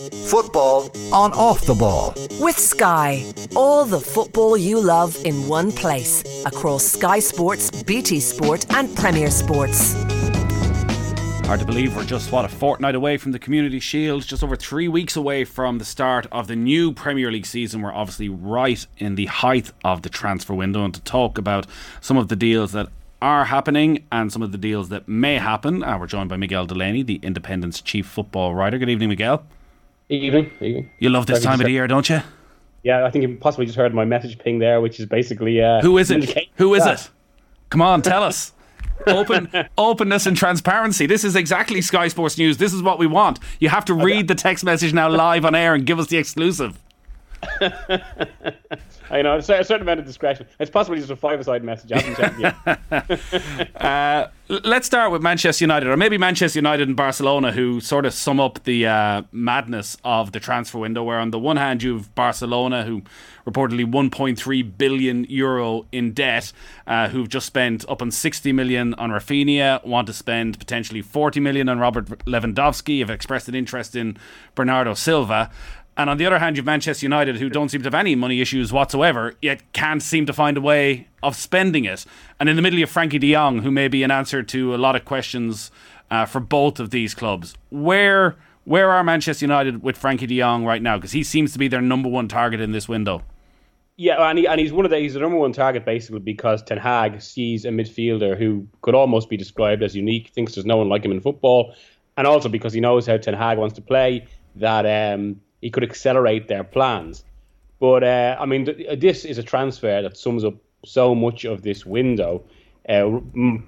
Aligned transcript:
Football 0.00 0.90
on 1.12 1.32
off 1.34 1.66
the 1.66 1.74
ball. 1.74 2.14
With 2.40 2.58
Sky, 2.58 3.22
all 3.54 3.84
the 3.84 4.00
football 4.00 4.56
you 4.56 4.80
love 4.80 5.14
in 5.26 5.46
one 5.46 5.70
place 5.70 6.24
across 6.46 6.84
Sky 6.84 7.18
Sports, 7.18 7.82
BT 7.82 8.20
Sport, 8.20 8.64
and 8.72 8.96
Premier 8.96 9.30
Sports. 9.30 9.92
Hard 11.44 11.60
to 11.60 11.66
believe 11.66 11.94
we're 11.94 12.04
just, 12.04 12.32
what, 12.32 12.46
a 12.46 12.48
fortnight 12.48 12.94
away 12.94 13.18
from 13.18 13.32
the 13.32 13.38
Community 13.38 13.78
Shield, 13.78 14.22
just 14.22 14.42
over 14.42 14.56
three 14.56 14.88
weeks 14.88 15.16
away 15.16 15.44
from 15.44 15.76
the 15.76 15.84
start 15.84 16.26
of 16.32 16.46
the 16.46 16.56
new 16.56 16.92
Premier 16.92 17.30
League 17.30 17.44
season. 17.44 17.82
We're 17.82 17.92
obviously 17.92 18.30
right 18.30 18.86
in 18.96 19.16
the 19.16 19.26
height 19.26 19.70
of 19.84 20.00
the 20.00 20.08
transfer 20.08 20.54
window. 20.54 20.82
And 20.82 20.94
to 20.94 21.02
talk 21.02 21.36
about 21.36 21.66
some 22.00 22.16
of 22.16 22.28
the 22.28 22.36
deals 22.36 22.72
that 22.72 22.88
are 23.20 23.44
happening 23.44 24.06
and 24.10 24.32
some 24.32 24.40
of 24.40 24.50
the 24.52 24.56
deals 24.56 24.88
that 24.88 25.06
may 25.08 25.36
happen. 25.36 25.84
Uh, 25.84 25.98
we're 25.98 26.06
joined 26.06 26.30
by 26.30 26.36
Miguel 26.36 26.64
Delaney, 26.64 27.02
the 27.02 27.20
Independent's 27.22 27.82
chief 27.82 28.06
football 28.06 28.54
writer. 28.54 28.78
Good 28.78 28.88
evening, 28.88 29.10
Miguel. 29.10 29.44
Evening. 30.10 30.50
evening. 30.60 30.90
You 30.98 31.08
love 31.08 31.26
this 31.26 31.42
time 31.44 31.60
of 31.60 31.64
the 31.64 31.70
year, 31.70 31.86
don't 31.86 32.08
you? 32.08 32.20
Yeah, 32.82 33.06
I 33.06 33.10
think 33.10 33.22
you 33.22 33.36
possibly 33.36 33.66
just 33.66 33.78
heard 33.78 33.94
my 33.94 34.04
message 34.04 34.38
ping 34.40 34.58
there, 34.58 34.80
which 34.80 34.98
is 34.98 35.06
basically 35.06 35.62
uh, 35.62 35.80
who 35.82 35.98
is 35.98 36.10
it? 36.10 36.48
Who 36.56 36.74
is 36.74 36.84
it? 36.84 37.08
Come 37.68 37.80
on, 37.80 38.02
tell 38.02 38.24
us. 38.24 38.52
Open 39.06 39.48
openness 39.78 40.26
and 40.26 40.36
transparency. 40.36 41.06
This 41.06 41.22
is 41.22 41.36
exactly 41.36 41.80
Sky 41.80 42.08
Sports 42.08 42.36
News. 42.38 42.58
This 42.58 42.74
is 42.74 42.82
what 42.82 42.98
we 42.98 43.06
want. 43.06 43.38
You 43.60 43.68
have 43.68 43.84
to 43.84 43.94
read 43.94 44.26
the 44.26 44.34
text 44.34 44.64
message 44.64 44.92
now 44.92 45.08
live 45.08 45.44
on 45.44 45.54
air 45.54 45.74
and 45.74 45.86
give 45.86 45.98
us 46.00 46.08
the 46.08 46.16
exclusive. 46.16 46.78
I 49.10 49.22
know 49.22 49.36
a 49.36 49.42
certain 49.42 49.82
amount 49.82 50.00
of 50.00 50.06
discretion. 50.06 50.46
It's 50.58 50.70
possibly 50.70 50.98
just 50.98 51.10
a 51.10 51.16
five-a-side 51.16 51.64
message. 51.64 51.90
Uh, 53.80 54.28
let's 54.48 54.86
start 54.86 55.10
with 55.10 55.22
Manchester 55.22 55.64
United, 55.64 55.88
or 55.88 55.96
maybe 55.96 56.18
Manchester 56.18 56.58
United 56.58 56.88
and 56.88 56.96
Barcelona, 56.96 57.52
who 57.52 57.80
sort 57.80 58.04
of 58.04 58.12
sum 58.12 58.38
up 58.38 58.62
the 58.64 58.86
uh, 58.86 59.22
madness 59.32 59.96
of 60.04 60.32
the 60.32 60.40
transfer 60.40 60.78
window. 60.78 61.02
Where 61.02 61.18
on 61.18 61.30
the 61.30 61.38
one 61.38 61.56
hand 61.56 61.82
you've 61.82 62.14
Barcelona, 62.14 62.84
who 62.84 63.02
reportedly 63.46 63.90
1.3 63.90 64.78
billion 64.78 65.24
euro 65.24 65.86
in 65.92 66.12
debt, 66.12 66.52
uh, 66.86 67.08
who've 67.08 67.28
just 67.28 67.46
spent 67.46 67.88
up 67.88 68.02
on 68.02 68.10
60 68.10 68.52
million 68.52 68.94
on 68.94 69.10
Raphinha, 69.10 69.84
want 69.84 70.06
to 70.08 70.12
spend 70.12 70.58
potentially 70.58 71.02
40 71.02 71.40
million 71.40 71.68
on 71.68 71.78
Robert 71.78 72.06
Lewandowski, 72.26 73.00
have 73.00 73.10
expressed 73.10 73.48
an 73.48 73.54
interest 73.54 73.96
in 73.96 74.16
Bernardo 74.54 74.94
Silva. 74.94 75.50
And 76.00 76.08
on 76.08 76.16
the 76.16 76.24
other 76.24 76.38
hand, 76.38 76.56
you've 76.56 76.64
Manchester 76.64 77.04
United, 77.04 77.36
who 77.36 77.50
don't 77.50 77.68
seem 77.68 77.82
to 77.82 77.86
have 77.86 77.94
any 77.94 78.14
money 78.14 78.40
issues 78.40 78.72
whatsoever, 78.72 79.34
yet 79.42 79.60
can't 79.74 80.02
seem 80.02 80.24
to 80.24 80.32
find 80.32 80.56
a 80.56 80.60
way 80.60 81.08
of 81.22 81.36
spending 81.36 81.84
it. 81.84 82.06
And 82.38 82.48
in 82.48 82.56
the 82.56 82.62
middle, 82.62 82.78
you 82.78 82.86
have 82.86 82.90
Frankie 82.90 83.18
de 83.18 83.34
Jong, 83.34 83.58
who 83.58 83.70
may 83.70 83.86
be 83.86 84.02
an 84.02 84.10
answer 84.10 84.42
to 84.42 84.74
a 84.74 84.78
lot 84.78 84.96
of 84.96 85.04
questions 85.04 85.70
uh, 86.10 86.24
for 86.24 86.40
both 86.40 86.80
of 86.80 86.88
these 86.88 87.14
clubs. 87.14 87.54
Where 87.68 88.36
where 88.64 88.90
are 88.90 89.04
Manchester 89.04 89.44
United 89.44 89.82
with 89.82 89.98
Frankie 89.98 90.26
de 90.26 90.38
Jong 90.38 90.64
right 90.64 90.80
now? 90.80 90.96
Because 90.96 91.12
he 91.12 91.22
seems 91.22 91.52
to 91.52 91.58
be 91.58 91.68
their 91.68 91.82
number 91.82 92.08
one 92.08 92.28
target 92.28 92.60
in 92.60 92.72
this 92.72 92.88
window. 92.88 93.22
Yeah, 93.96 94.30
and, 94.30 94.38
he, 94.38 94.46
and 94.46 94.58
he's 94.58 94.72
one 94.72 94.86
of 94.86 94.90
the 94.90 94.98
he's 94.98 95.12
the 95.12 95.20
number 95.20 95.36
one 95.36 95.52
target 95.52 95.84
basically 95.84 96.20
because 96.20 96.62
Ten 96.62 96.78
Hag 96.78 97.20
sees 97.20 97.66
a 97.66 97.68
midfielder 97.68 98.38
who 98.38 98.66
could 98.80 98.94
almost 98.94 99.28
be 99.28 99.36
described 99.36 99.82
as 99.82 99.94
unique, 99.94 100.28
thinks 100.28 100.54
there's 100.54 100.64
no 100.64 100.78
one 100.78 100.88
like 100.88 101.04
him 101.04 101.12
in 101.12 101.20
football, 101.20 101.74
and 102.16 102.26
also 102.26 102.48
because 102.48 102.72
he 102.72 102.80
knows 102.80 103.06
how 103.06 103.18
Ten 103.18 103.34
Hag 103.34 103.58
wants 103.58 103.74
to 103.74 103.82
play. 103.82 104.26
That 104.56 104.86
um, 104.86 105.40
he 105.60 105.70
could 105.70 105.84
accelerate 105.84 106.48
their 106.48 106.64
plans. 106.64 107.24
But 107.78 108.04
uh, 108.04 108.36
I 108.38 108.46
mean, 108.46 108.66
th- 108.66 109.00
this 109.00 109.24
is 109.24 109.38
a 109.38 109.42
transfer 109.42 110.02
that 110.02 110.16
sums 110.16 110.44
up 110.44 110.54
so 110.84 111.14
much 111.14 111.44
of 111.44 111.62
this 111.62 111.86
window. 111.86 112.42
Uh, 112.88 113.20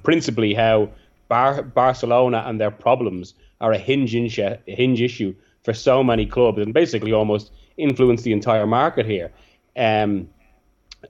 principally, 0.03 0.55
how 0.55 0.91
Bar- 1.29 1.63
Barcelona 1.63 2.45
and 2.47 2.61
their 2.61 2.71
problems 2.71 3.35
are 3.61 3.73
a 3.73 3.79
hinge, 3.79 4.15
a 4.39 4.59
hinge 4.67 5.01
issue 5.01 5.35
for 5.65 5.73
so 5.73 6.03
many 6.03 6.27
clubs, 6.27 6.59
and 6.59 6.75
basically 6.75 7.13
almost 7.13 7.53
influence 7.77 8.23
the 8.23 8.33
entire 8.33 8.67
market 8.67 9.07
here. 9.07 9.31
Um, 9.77 10.29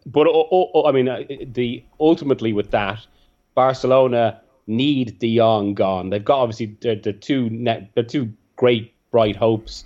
but 0.07 0.27
I 0.29 0.93
mean, 0.93 1.09
uh, 1.09 1.25
the 1.53 1.83
ultimately 1.99 2.53
with 2.53 2.71
that, 2.71 3.07
Barcelona 3.55 4.41
need 4.67 5.19
De 5.19 5.37
Jong 5.37 5.75
gone. 5.75 6.11
They've 6.11 6.25
got 6.25 6.39
obviously 6.39 6.77
the, 6.81 6.95
the 6.95 7.13
two 7.13 7.51
net, 7.51 7.91
the 7.95 8.03
two 8.03 8.33
great 8.57 8.95
bright 9.11 9.37
hopes 9.37 9.85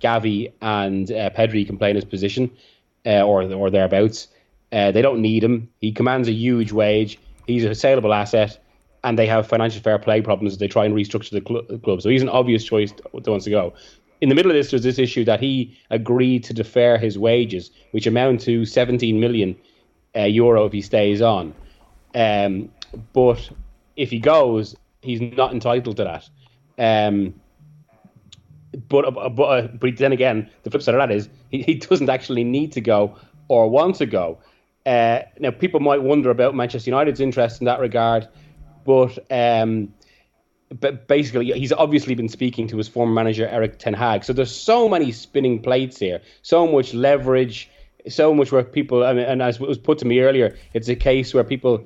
Gavi 0.00 0.52
and 0.60 1.10
uh, 1.10 1.30
Pedri 1.30 1.66
can 1.66 1.78
play 1.78 1.90
in 1.90 1.96
his 1.96 2.04
position 2.04 2.50
uh, 3.06 3.22
or 3.22 3.42
or 3.52 3.70
thereabouts. 3.70 4.28
Uh, 4.70 4.92
they 4.92 5.02
don't 5.02 5.22
need 5.22 5.42
him. 5.42 5.68
He 5.80 5.92
commands 5.92 6.28
a 6.28 6.32
huge 6.32 6.72
wage. 6.72 7.18
He's 7.46 7.64
a 7.64 7.74
saleable 7.74 8.12
asset, 8.12 8.58
and 9.04 9.18
they 9.18 9.26
have 9.26 9.46
financial 9.46 9.80
fair 9.80 9.98
play 9.98 10.20
problems 10.20 10.54
as 10.54 10.58
they 10.58 10.68
try 10.68 10.84
and 10.84 10.94
restructure 10.94 11.30
the, 11.30 11.42
cl- 11.46 11.64
the 11.68 11.78
club. 11.78 12.02
So 12.02 12.10
he's 12.10 12.22
an 12.22 12.28
obvious 12.28 12.64
choice 12.64 12.92
that 12.92 13.26
wants 13.26 13.44
to 13.44 13.50
go. 13.50 13.72
In 14.20 14.28
the 14.28 14.34
middle 14.34 14.50
of 14.50 14.56
this, 14.56 14.70
there's 14.70 14.82
this 14.82 14.98
issue 14.98 15.24
that 15.24 15.40
he 15.40 15.78
agreed 15.90 16.44
to 16.44 16.52
defer 16.52 16.98
his 16.98 17.18
wages, 17.18 17.70
which 17.92 18.06
amount 18.06 18.40
to 18.42 18.64
17 18.64 19.18
million 19.18 19.56
uh, 20.16 20.24
euro 20.24 20.66
if 20.66 20.72
he 20.72 20.82
stays 20.82 21.22
on. 21.22 21.54
Um, 22.14 22.70
but 23.12 23.48
if 23.96 24.10
he 24.10 24.18
goes, 24.18 24.76
he's 25.02 25.20
not 25.20 25.52
entitled 25.52 25.96
to 25.98 26.04
that. 26.04 26.28
Um, 26.78 27.34
but 28.88 29.04
uh, 29.04 29.28
but 29.28 29.44
uh, 29.44 29.66
but 29.68 29.96
then 29.96 30.12
again, 30.12 30.48
the 30.62 30.70
flip 30.70 30.82
side 30.82 30.94
of 30.94 31.00
that 31.00 31.14
is 31.14 31.28
he, 31.50 31.62
he 31.62 31.74
doesn't 31.74 32.08
actually 32.08 32.44
need 32.44 32.72
to 32.72 32.80
go 32.80 33.16
or 33.48 33.68
want 33.68 33.96
to 33.96 34.06
go. 34.06 34.38
Uh, 34.86 35.22
now, 35.38 35.50
people 35.50 35.80
might 35.80 36.02
wonder 36.02 36.30
about 36.30 36.54
Manchester 36.54 36.90
United's 36.90 37.20
interest 37.20 37.60
in 37.60 37.66
that 37.66 37.80
regard, 37.80 38.28
but 38.84 39.18
um, 39.30 39.92
but 40.80 41.08
basically, 41.08 41.46
he's 41.52 41.72
obviously 41.72 42.14
been 42.14 42.28
speaking 42.28 42.68
to 42.68 42.76
his 42.76 42.88
former 42.88 43.12
manager 43.12 43.46
Erik 43.48 43.78
Ten 43.78 43.94
Hag. 43.94 44.24
So 44.24 44.32
there's 44.32 44.54
so 44.54 44.88
many 44.88 45.12
spinning 45.12 45.60
plates 45.60 45.98
here, 45.98 46.20
so 46.42 46.66
much 46.66 46.94
leverage, 46.94 47.70
so 48.08 48.34
much 48.34 48.52
where 48.52 48.64
people. 48.64 49.04
I 49.04 49.12
mean, 49.12 49.24
and 49.24 49.42
as 49.42 49.58
was 49.58 49.78
put 49.78 49.98
to 49.98 50.04
me 50.04 50.20
earlier, 50.20 50.56
it's 50.74 50.88
a 50.88 50.96
case 50.96 51.34
where 51.34 51.44
people, 51.44 51.84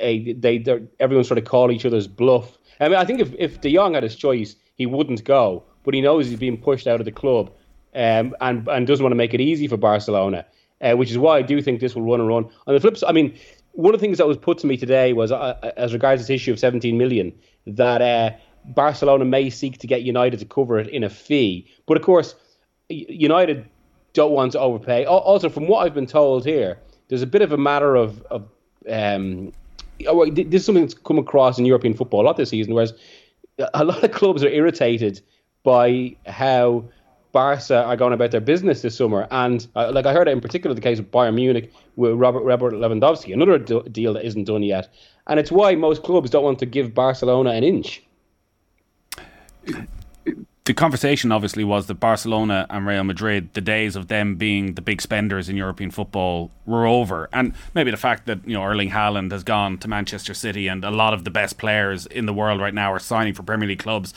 uh, 0.00 0.06
they, 0.36 0.64
everyone's 1.00 1.28
trying 1.28 1.36
to 1.36 1.42
call 1.42 1.70
each 1.70 1.86
other's 1.86 2.06
bluff. 2.06 2.58
I 2.80 2.88
mean, 2.88 2.98
I 2.98 3.04
think 3.04 3.20
if 3.20 3.34
if 3.38 3.60
De 3.60 3.72
Jong 3.72 3.94
had 3.94 4.02
his 4.02 4.16
choice, 4.16 4.56
he 4.76 4.86
wouldn't 4.86 5.24
go 5.24 5.64
but 5.84 5.94
he 5.94 6.00
knows 6.00 6.26
he's 6.26 6.38
being 6.38 6.56
pushed 6.56 6.86
out 6.86 7.00
of 7.00 7.04
the 7.04 7.12
club 7.12 7.50
um, 7.94 8.34
and 8.40 8.66
and 8.68 8.86
doesn't 8.86 9.02
want 9.02 9.12
to 9.12 9.16
make 9.16 9.34
it 9.34 9.40
easy 9.40 9.68
for 9.68 9.76
Barcelona, 9.76 10.44
uh, 10.80 10.94
which 10.94 11.10
is 11.10 11.18
why 11.18 11.38
I 11.38 11.42
do 11.42 11.62
think 11.62 11.80
this 11.80 11.94
will 11.94 12.02
run 12.02 12.20
and 12.20 12.28
run. 12.28 12.48
On 12.66 12.74
the 12.74 12.80
flip 12.80 12.96
side, 12.96 13.08
I 13.08 13.12
mean, 13.12 13.38
one 13.72 13.94
of 13.94 14.00
the 14.00 14.04
things 14.04 14.18
that 14.18 14.26
was 14.26 14.36
put 14.36 14.58
to 14.58 14.66
me 14.66 14.76
today 14.76 15.12
was, 15.12 15.30
uh, 15.30 15.36
uh 15.36 15.72
as 15.76 15.92
regards 15.92 16.22
this 16.22 16.30
issue 16.30 16.52
of 16.52 16.58
17 16.58 16.98
million, 16.98 17.32
that 17.66 18.02
uh, 18.02 18.30
Barcelona 18.64 19.24
may 19.24 19.50
seek 19.50 19.78
to 19.78 19.86
get 19.86 20.02
United 20.02 20.40
to 20.40 20.46
cover 20.46 20.78
it 20.78 20.88
in 20.88 21.04
a 21.04 21.10
fee. 21.10 21.70
But 21.86 21.96
of 21.96 22.02
course, 22.02 22.34
United 22.88 23.68
don't 24.12 24.32
want 24.32 24.52
to 24.52 24.60
overpay. 24.60 25.04
Also, 25.04 25.48
from 25.48 25.66
what 25.66 25.84
I've 25.84 25.94
been 25.94 26.06
told 26.06 26.44
here, 26.44 26.78
there's 27.08 27.22
a 27.22 27.26
bit 27.26 27.42
of 27.42 27.52
a 27.52 27.56
matter 27.56 27.96
of, 27.96 28.22
of 28.30 28.48
um, 28.88 29.52
oh, 30.06 30.30
this 30.30 30.62
is 30.62 30.64
something 30.64 30.84
that's 30.84 30.94
come 30.94 31.18
across 31.18 31.58
in 31.58 31.66
European 31.66 31.94
football 31.94 32.22
a 32.22 32.26
lot 32.26 32.36
this 32.36 32.50
season, 32.50 32.74
whereas 32.74 32.94
a 33.74 33.84
lot 33.84 34.02
of 34.02 34.12
clubs 34.12 34.42
are 34.42 34.48
irritated 34.48 35.20
by 35.64 36.14
how 36.26 36.84
Barca 37.32 37.82
are 37.82 37.96
going 37.96 38.12
about 38.12 38.30
their 38.30 38.40
business 38.40 38.82
this 38.82 38.96
summer. 38.96 39.26
And 39.32 39.66
uh, 39.74 39.90
like 39.92 40.06
I 40.06 40.12
heard 40.12 40.28
it 40.28 40.30
in 40.30 40.40
particular 40.40 40.72
the 40.72 40.80
case 40.80 41.00
of 41.00 41.10
Bayern 41.10 41.34
Munich 41.34 41.72
with 41.96 42.12
Robert, 42.12 42.44
Robert 42.44 42.74
Lewandowski, 42.74 43.34
another 43.34 43.58
do- 43.58 43.82
deal 43.90 44.14
that 44.14 44.24
isn't 44.24 44.44
done 44.44 44.62
yet. 44.62 44.88
And 45.26 45.40
it's 45.40 45.50
why 45.50 45.74
most 45.74 46.04
clubs 46.04 46.30
don't 46.30 46.44
want 46.44 46.60
to 46.60 46.66
give 46.66 46.94
Barcelona 46.94 47.50
an 47.50 47.64
inch. 47.64 48.04
The 50.64 50.72
conversation 50.72 51.30
obviously 51.30 51.64
was 51.64 51.88
that 51.88 51.96
Barcelona 51.96 52.66
and 52.70 52.86
Real 52.86 53.04
Madrid, 53.04 53.52
the 53.52 53.60
days 53.60 53.96
of 53.96 54.08
them 54.08 54.36
being 54.36 54.74
the 54.74 54.80
big 54.80 55.02
spenders 55.02 55.50
in 55.50 55.56
European 55.56 55.90
football, 55.90 56.50
were 56.64 56.86
over. 56.86 57.28
And 57.34 57.52
maybe 57.74 57.90
the 57.90 57.98
fact 57.98 58.26
that 58.26 58.46
you 58.46 58.54
know 58.54 58.62
Erling 58.62 58.90
Haaland 58.90 59.30
has 59.32 59.42
gone 59.44 59.76
to 59.78 59.88
Manchester 59.88 60.32
City 60.32 60.68
and 60.68 60.82
a 60.82 60.90
lot 60.90 61.12
of 61.12 61.24
the 61.24 61.30
best 61.30 61.58
players 61.58 62.06
in 62.06 62.24
the 62.24 62.32
world 62.32 62.62
right 62.62 62.72
now 62.72 62.92
are 62.92 62.98
signing 62.98 63.34
for 63.34 63.42
Premier 63.42 63.68
League 63.68 63.80
clubs 63.80 64.14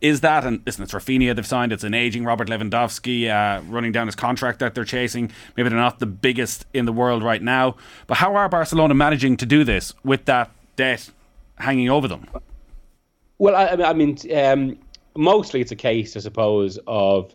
is 0.00 0.20
that, 0.22 0.44
and 0.44 0.62
listen, 0.64 0.82
it's 0.82 0.92
Raphinha 0.92 1.34
they've 1.34 1.46
signed, 1.46 1.72
it's 1.72 1.84
an 1.84 1.94
aging 1.94 2.24
Robert 2.24 2.48
Lewandowski 2.48 3.28
uh, 3.28 3.62
running 3.64 3.92
down 3.92 4.06
his 4.06 4.16
contract 4.16 4.58
that 4.60 4.74
they're 4.74 4.84
chasing. 4.84 5.30
Maybe 5.56 5.68
they're 5.68 5.78
not 5.78 5.98
the 5.98 6.06
biggest 6.06 6.66
in 6.72 6.86
the 6.86 6.92
world 6.92 7.22
right 7.22 7.42
now. 7.42 7.76
But 8.06 8.16
how 8.18 8.34
are 8.34 8.48
Barcelona 8.48 8.94
managing 8.94 9.36
to 9.38 9.46
do 9.46 9.64
this 9.64 9.92
with 10.02 10.24
that 10.24 10.50
debt 10.76 11.10
hanging 11.56 11.90
over 11.90 12.08
them? 12.08 12.26
Well, 13.38 13.54
I, 13.54 13.90
I 13.90 13.92
mean, 13.92 14.16
um, 14.34 14.78
mostly 15.16 15.60
it's 15.60 15.72
a 15.72 15.76
case, 15.76 16.16
I 16.16 16.20
suppose, 16.20 16.78
of 16.86 17.34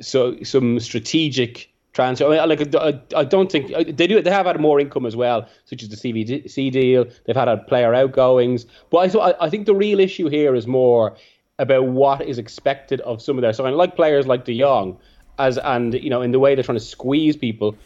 so 0.00 0.40
some 0.42 0.78
strategic 0.80 1.70
transfer. 1.92 2.26
I 2.26 2.46
mean, 2.46 2.48
like 2.48 3.14
I, 3.14 3.24
don't 3.24 3.50
think 3.50 3.96
they 3.96 4.06
do. 4.06 4.22
They 4.22 4.30
have 4.30 4.46
had 4.46 4.60
more 4.60 4.78
income 4.78 5.06
as 5.06 5.16
well, 5.16 5.48
such 5.64 5.82
as 5.82 5.88
the 5.88 5.96
CVC 5.96 6.70
deal. 6.70 7.06
They've 7.24 7.36
had 7.36 7.48
a 7.48 7.56
player 7.56 7.94
outgoings, 7.94 8.66
but 8.90 9.14
I, 9.16 9.34
I 9.40 9.50
think 9.50 9.66
the 9.66 9.74
real 9.74 9.98
issue 10.00 10.28
here 10.28 10.54
is 10.54 10.66
more 10.66 11.16
about 11.58 11.86
what 11.86 12.22
is 12.22 12.38
expected 12.38 13.00
of 13.02 13.20
some 13.20 13.36
of 13.36 13.42
their 13.42 13.52
signing, 13.52 13.74
like 13.74 13.96
players 13.96 14.26
like 14.26 14.44
De 14.44 14.58
Jong, 14.58 14.98
as 15.38 15.58
and 15.58 15.94
you 15.94 16.10
know 16.10 16.22
in 16.22 16.32
the 16.32 16.38
way 16.38 16.54
they're 16.54 16.64
trying 16.64 16.78
to 16.78 16.84
squeeze 16.84 17.36
people, 17.36 17.76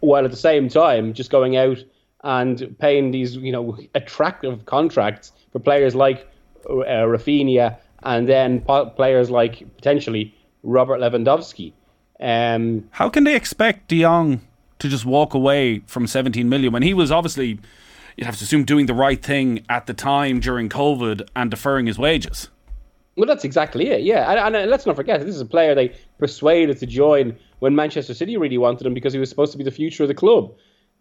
while 0.00 0.24
at 0.24 0.30
the 0.30 0.36
same 0.36 0.68
time 0.68 1.14
just 1.14 1.30
going 1.30 1.56
out 1.56 1.78
and 2.22 2.76
paying 2.78 3.10
these 3.10 3.36
you 3.36 3.52
know 3.52 3.78
attractive 3.94 4.66
contracts 4.66 5.32
for 5.52 5.58
players 5.58 5.94
like 5.94 6.28
uh, 6.68 7.04
Raphinha 7.04 7.78
and 8.04 8.28
then 8.28 8.60
players 8.96 9.30
like 9.30 9.64
potentially 9.76 10.34
Robert 10.62 11.00
Lewandowski. 11.00 11.72
Um, 12.20 12.88
How 12.90 13.08
can 13.08 13.24
they 13.24 13.34
expect 13.34 13.88
De 13.88 14.00
Jong 14.00 14.40
to 14.78 14.88
just 14.88 15.04
walk 15.04 15.34
away 15.34 15.80
from 15.86 16.06
17 16.06 16.48
million 16.48 16.72
when 16.72 16.82
he 16.82 16.94
was 16.94 17.10
obviously, 17.10 17.58
you'd 18.16 18.26
have 18.26 18.36
to 18.36 18.44
assume, 18.44 18.64
doing 18.64 18.86
the 18.86 18.94
right 18.94 19.22
thing 19.22 19.64
at 19.68 19.86
the 19.86 19.94
time 19.94 20.40
during 20.40 20.68
COVID 20.68 21.28
and 21.34 21.50
deferring 21.50 21.86
his 21.86 21.98
wages? 21.98 22.50
Well, 23.16 23.26
that's 23.26 23.44
exactly 23.44 23.88
it. 23.90 24.02
Yeah, 24.02 24.30
and, 24.30 24.56
and, 24.56 24.70
let's 24.70 24.86
not 24.86 24.96
forget 24.96 25.20
this 25.20 25.36
is 25.36 25.40
a 25.40 25.46
player 25.46 25.74
they 25.74 25.94
persuaded 26.18 26.78
to 26.78 26.86
join 26.86 27.36
when 27.60 27.76
Manchester 27.76 28.12
City 28.12 28.36
really 28.36 28.58
wanted 28.58 28.86
him 28.86 28.94
because 28.94 29.12
he 29.12 29.20
was 29.20 29.28
supposed 29.28 29.52
to 29.52 29.58
be 29.58 29.64
the 29.64 29.70
future 29.70 30.02
of 30.02 30.08
the 30.08 30.14
club. 30.14 30.52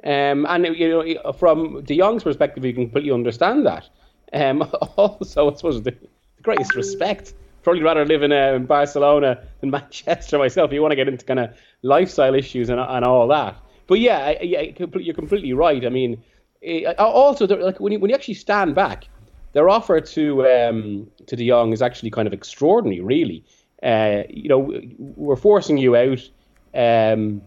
Um, 0.04 0.45
and 0.48 0.65
you 0.65 0.89
know, 0.89 1.33
from 1.33 1.83
De 1.83 1.98
Jong's 1.98 2.24
perspective, 2.24 2.63
you 2.65 2.74
can 2.74 2.83
completely 2.83 3.12
understand 3.12 3.65
that. 3.65 3.89
Um, 4.31 4.62
also, 4.95 5.51
I 5.51 5.56
suppose 5.56 5.81
the, 5.81 5.92
the 5.92 6.44
greatest 6.44 6.75
respect. 6.75 7.33
Probably 7.63 7.81
rather 7.81 8.06
live 8.06 8.24
in, 8.24 8.31
uh, 8.31 8.54
in 8.54 8.65
Barcelona 8.65 9.42
than 9.62 9.69
Manchester 9.71 10.38
myself. 10.38 10.71
You 10.71 10.81
want 10.81 10.92
to 10.92 10.98
get 10.98 11.07
into 11.07 11.25
kind 11.25 11.39
of 11.39 11.56
lifestyle 11.81 12.36
issues 12.36 12.69
and, 12.69 12.80
and 12.80 13.06
all 13.06 13.27
that. 13.30 13.56
But 13.88 14.00
yeah, 14.00 14.42
you're 14.42 15.13
completely 15.15 15.54
right. 15.54 15.86
I 15.86 15.89
mean, 15.89 16.21
it, 16.62 16.98
also 17.00 17.45
like 17.48 17.80
when 17.80 17.92
you 17.92 18.00
when 18.00 18.10
you 18.10 18.15
actually 18.15 18.36
stand 18.36 18.74
back 18.74 19.07
their 19.53 19.69
offer 19.69 20.01
to 20.01 20.45
um, 20.47 21.11
to 21.27 21.35
De 21.35 21.47
Jong 21.47 21.71
is 21.71 21.81
actually 21.81 22.09
kind 22.09 22.27
of 22.27 22.33
extraordinary, 22.33 23.01
really. 23.01 23.45
Uh, 23.81 24.23
you 24.29 24.50
know, 24.50 24.71
we're 24.97 25.35
forcing 25.35 25.77
you 25.77 25.95
out. 25.95 26.29
Um, 26.73 27.41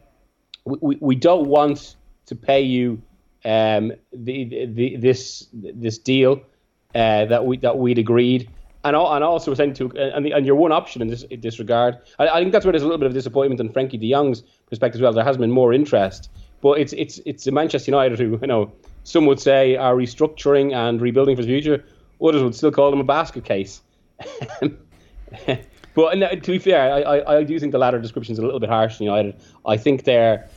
we, 0.64 0.96
we 1.00 1.14
don't 1.14 1.48
want 1.48 1.96
to 2.26 2.36
pay 2.36 2.60
you 2.60 3.02
um, 3.44 3.92
the, 4.12 4.66
the, 4.66 4.96
this 4.96 5.48
this 5.52 5.98
deal 5.98 6.42
uh, 6.94 7.24
that 7.26 7.44
we 7.44 7.58
that 7.58 7.78
we'd 7.78 7.98
agreed, 7.98 8.50
and 8.84 8.94
all, 8.94 9.14
and 9.14 9.24
also 9.24 9.54
saying 9.54 9.74
to 9.74 9.90
and, 9.96 10.24
the, 10.24 10.32
and 10.32 10.46
your 10.46 10.56
one 10.56 10.72
option 10.72 11.02
in 11.02 11.08
this 11.08 11.22
in 11.24 11.40
this 11.40 11.58
regard. 11.58 11.98
I, 12.18 12.28
I, 12.28 12.40
think 12.40 12.52
that's 12.52 12.64
where 12.64 12.72
there's 12.72 12.82
a 12.82 12.86
little 12.86 12.98
bit 12.98 13.06
of 13.06 13.14
disappointment 13.14 13.60
in 13.60 13.72
Frankie 13.72 13.98
De 13.98 14.10
Jong's 14.10 14.42
perspective 14.68 15.00
as 15.00 15.02
well. 15.02 15.12
There 15.12 15.24
has 15.24 15.36
been 15.36 15.50
more 15.50 15.72
interest, 15.72 16.30
but 16.60 16.78
it's 16.78 16.92
it's 16.92 17.20
it's 17.24 17.46
Manchester 17.50 17.90
United 17.90 18.18
who 18.18 18.38
you 18.40 18.46
know 18.46 18.72
some 19.04 19.26
would 19.26 19.40
say 19.40 19.76
are 19.76 19.94
restructuring 19.94 20.74
and 20.74 21.00
rebuilding 21.00 21.36
for 21.36 21.42
the 21.42 21.48
future 21.48 21.84
others 22.22 22.42
would 22.42 22.54
still 22.54 22.70
call 22.70 22.90
them 22.90 23.00
a 23.00 23.04
basket 23.04 23.44
case. 23.44 23.82
but 25.94 26.14
to 26.14 26.50
be 26.50 26.58
fair, 26.58 26.92
I, 26.92 27.00
I, 27.00 27.38
I, 27.38 27.42
do 27.44 27.58
think 27.58 27.72
the 27.72 27.78
latter 27.78 28.00
description 28.00 28.32
is 28.32 28.38
a 28.38 28.42
little 28.42 28.60
bit 28.60 28.68
harsh 28.68 28.98
in 29.00 29.04
United. 29.04 29.36
I 29.66 29.76
think 29.76 30.04
they're, 30.04 30.48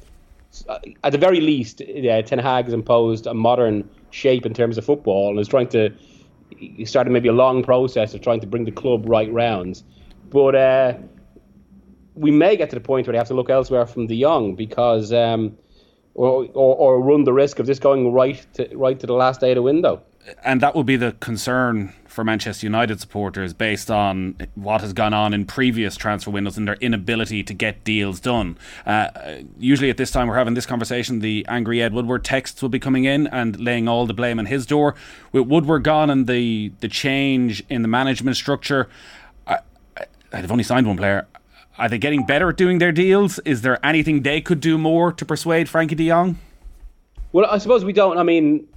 uh, 0.67 0.79
at 1.03 1.11
the 1.11 1.17
very 1.17 1.41
least, 1.41 1.81
uh, 1.81 2.21
Ten 2.21 2.39
Hag 2.39 2.65
has 2.65 2.73
imposed 2.73 3.27
a 3.27 3.33
modern 3.33 3.89
shape 4.11 4.45
in 4.45 4.53
terms 4.53 4.77
of 4.77 4.85
football 4.85 5.29
and 5.29 5.39
is 5.39 5.47
trying 5.47 5.67
to, 5.69 5.91
he 6.49 6.85
started 6.85 7.11
maybe 7.11 7.29
a 7.29 7.33
long 7.33 7.63
process 7.63 8.13
of 8.13 8.21
trying 8.21 8.39
to 8.39 8.47
bring 8.47 8.65
the 8.65 8.71
club 8.71 9.03
right 9.07 9.31
round. 9.31 9.83
But 10.29 10.55
uh, 10.55 10.93
we 12.15 12.31
may 12.31 12.55
get 12.55 12.69
to 12.69 12.75
the 12.75 12.81
point 12.81 13.07
where 13.07 13.13
they 13.13 13.17
have 13.17 13.27
to 13.27 13.33
look 13.33 13.49
elsewhere 13.49 13.85
from 13.85 14.07
De 14.07 14.21
Jong 14.21 14.55
because, 14.55 15.11
um, 15.11 15.57
or, 16.13 16.47
or, 16.53 16.75
or 16.75 17.01
run 17.01 17.23
the 17.23 17.33
risk 17.33 17.59
of 17.59 17.65
this 17.65 17.79
going 17.79 18.11
right 18.13 18.45
to, 18.53 18.69
right 18.75 18.99
to 18.99 19.07
the 19.07 19.13
last 19.13 19.41
day 19.41 19.51
of 19.51 19.55
the 19.55 19.61
window 19.61 20.01
and 20.43 20.61
that 20.61 20.75
would 20.75 20.85
be 20.85 20.95
the 20.95 21.13
concern 21.19 21.93
for 22.07 22.23
Manchester 22.23 22.65
United 22.65 22.99
supporters 22.99 23.53
based 23.53 23.89
on 23.89 24.35
what 24.55 24.81
has 24.81 24.93
gone 24.93 25.13
on 25.13 25.33
in 25.33 25.45
previous 25.45 25.95
transfer 25.95 26.31
windows 26.31 26.57
and 26.57 26.67
their 26.67 26.75
inability 26.75 27.43
to 27.43 27.53
get 27.53 27.83
deals 27.83 28.19
done. 28.19 28.57
Uh, 28.85 29.09
usually 29.57 29.89
at 29.89 29.97
this 29.97 30.11
time 30.11 30.27
we're 30.27 30.35
having 30.35 30.53
this 30.53 30.65
conversation, 30.65 31.19
the 31.19 31.45
angry 31.47 31.81
Ed 31.81 31.93
Woodward 31.93 32.23
texts 32.23 32.61
will 32.61 32.69
be 32.69 32.79
coming 32.79 33.05
in 33.05 33.27
and 33.27 33.59
laying 33.59 33.87
all 33.87 34.05
the 34.05 34.13
blame 34.13 34.39
on 34.39 34.47
his 34.47 34.65
door. 34.65 34.95
With 35.31 35.47
Woodward 35.47 35.83
gone 35.83 36.09
and 36.09 36.27
the, 36.27 36.71
the 36.79 36.87
change 36.87 37.63
in 37.69 37.83
the 37.83 37.87
management 37.87 38.35
structure, 38.35 38.89
I, 39.47 39.59
I, 39.97 40.05
they've 40.31 40.51
only 40.51 40.63
signed 40.63 40.87
one 40.87 40.97
player. 40.97 41.27
Are 41.77 41.87
they 41.87 41.97
getting 41.97 42.25
better 42.25 42.49
at 42.49 42.57
doing 42.57 42.79
their 42.79 42.91
deals? 42.91 43.39
Is 43.45 43.61
there 43.61 43.83
anything 43.85 44.23
they 44.23 44.41
could 44.41 44.59
do 44.59 44.77
more 44.77 45.13
to 45.13 45.25
persuade 45.25 45.69
Frankie 45.69 45.95
de 45.95 46.09
Jong? 46.09 46.37
Well, 47.31 47.45
I 47.49 47.59
suppose 47.59 47.85
we 47.85 47.93
don't. 47.93 48.17
I 48.17 48.23
mean, 48.23 48.67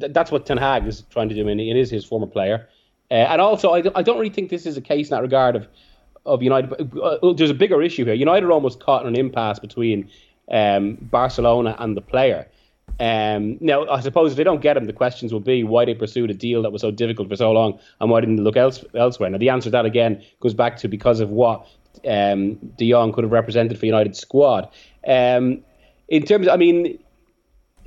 that's 0.00 0.30
what 0.30 0.46
Ten 0.46 0.56
Hag 0.56 0.86
is 0.86 1.02
trying 1.10 1.28
to 1.28 1.34
do, 1.34 1.48
and 1.48 1.60
it 1.60 1.76
is 1.76 1.90
his 1.90 2.04
former 2.04 2.26
player. 2.26 2.68
Uh, 3.10 3.14
and 3.14 3.40
also, 3.40 3.70
I, 3.70 3.82
I 3.94 4.02
don't 4.02 4.18
really 4.18 4.32
think 4.32 4.50
this 4.50 4.66
is 4.66 4.76
a 4.76 4.80
case 4.80 5.08
in 5.08 5.14
that 5.14 5.22
regard 5.22 5.56
of 5.56 5.68
of 6.26 6.42
United. 6.42 6.72
Uh, 7.00 7.32
there's 7.32 7.50
a 7.50 7.54
bigger 7.54 7.80
issue 7.82 8.04
here. 8.04 8.14
United 8.14 8.44
are 8.46 8.52
almost 8.52 8.80
caught 8.80 9.02
in 9.02 9.08
an 9.08 9.16
impasse 9.16 9.58
between 9.58 10.10
um, 10.50 10.98
Barcelona 11.00 11.74
and 11.78 11.96
the 11.96 12.00
player. 12.00 12.46
Um, 13.00 13.58
now, 13.60 13.86
I 13.88 14.00
suppose 14.00 14.32
if 14.32 14.36
they 14.36 14.44
don't 14.44 14.60
get 14.60 14.76
him, 14.76 14.86
the 14.86 14.92
questions 14.92 15.32
will 15.32 15.40
be 15.40 15.62
why 15.62 15.84
they 15.84 15.94
pursued 15.94 16.30
a 16.30 16.34
deal 16.34 16.62
that 16.62 16.70
was 16.70 16.82
so 16.82 16.90
difficult 16.90 17.28
for 17.28 17.36
so 17.36 17.52
long, 17.52 17.78
and 18.00 18.10
why 18.10 18.20
didn't 18.20 18.36
they 18.36 18.42
look 18.42 18.56
else, 18.56 18.84
elsewhere. 18.94 19.30
Now, 19.30 19.38
the 19.38 19.50
answer 19.50 19.66
to 19.66 19.70
that 19.70 19.86
again 19.86 20.22
goes 20.40 20.54
back 20.54 20.76
to 20.78 20.88
because 20.88 21.20
of 21.20 21.30
what 21.30 21.66
um, 22.06 22.54
De 22.76 22.90
Jong 22.90 23.12
could 23.12 23.24
have 23.24 23.32
represented 23.32 23.78
for 23.78 23.86
United's 23.86 24.18
squad. 24.18 24.68
Um, 25.06 25.62
in 26.08 26.24
terms, 26.24 26.48
I 26.48 26.56
mean, 26.56 26.98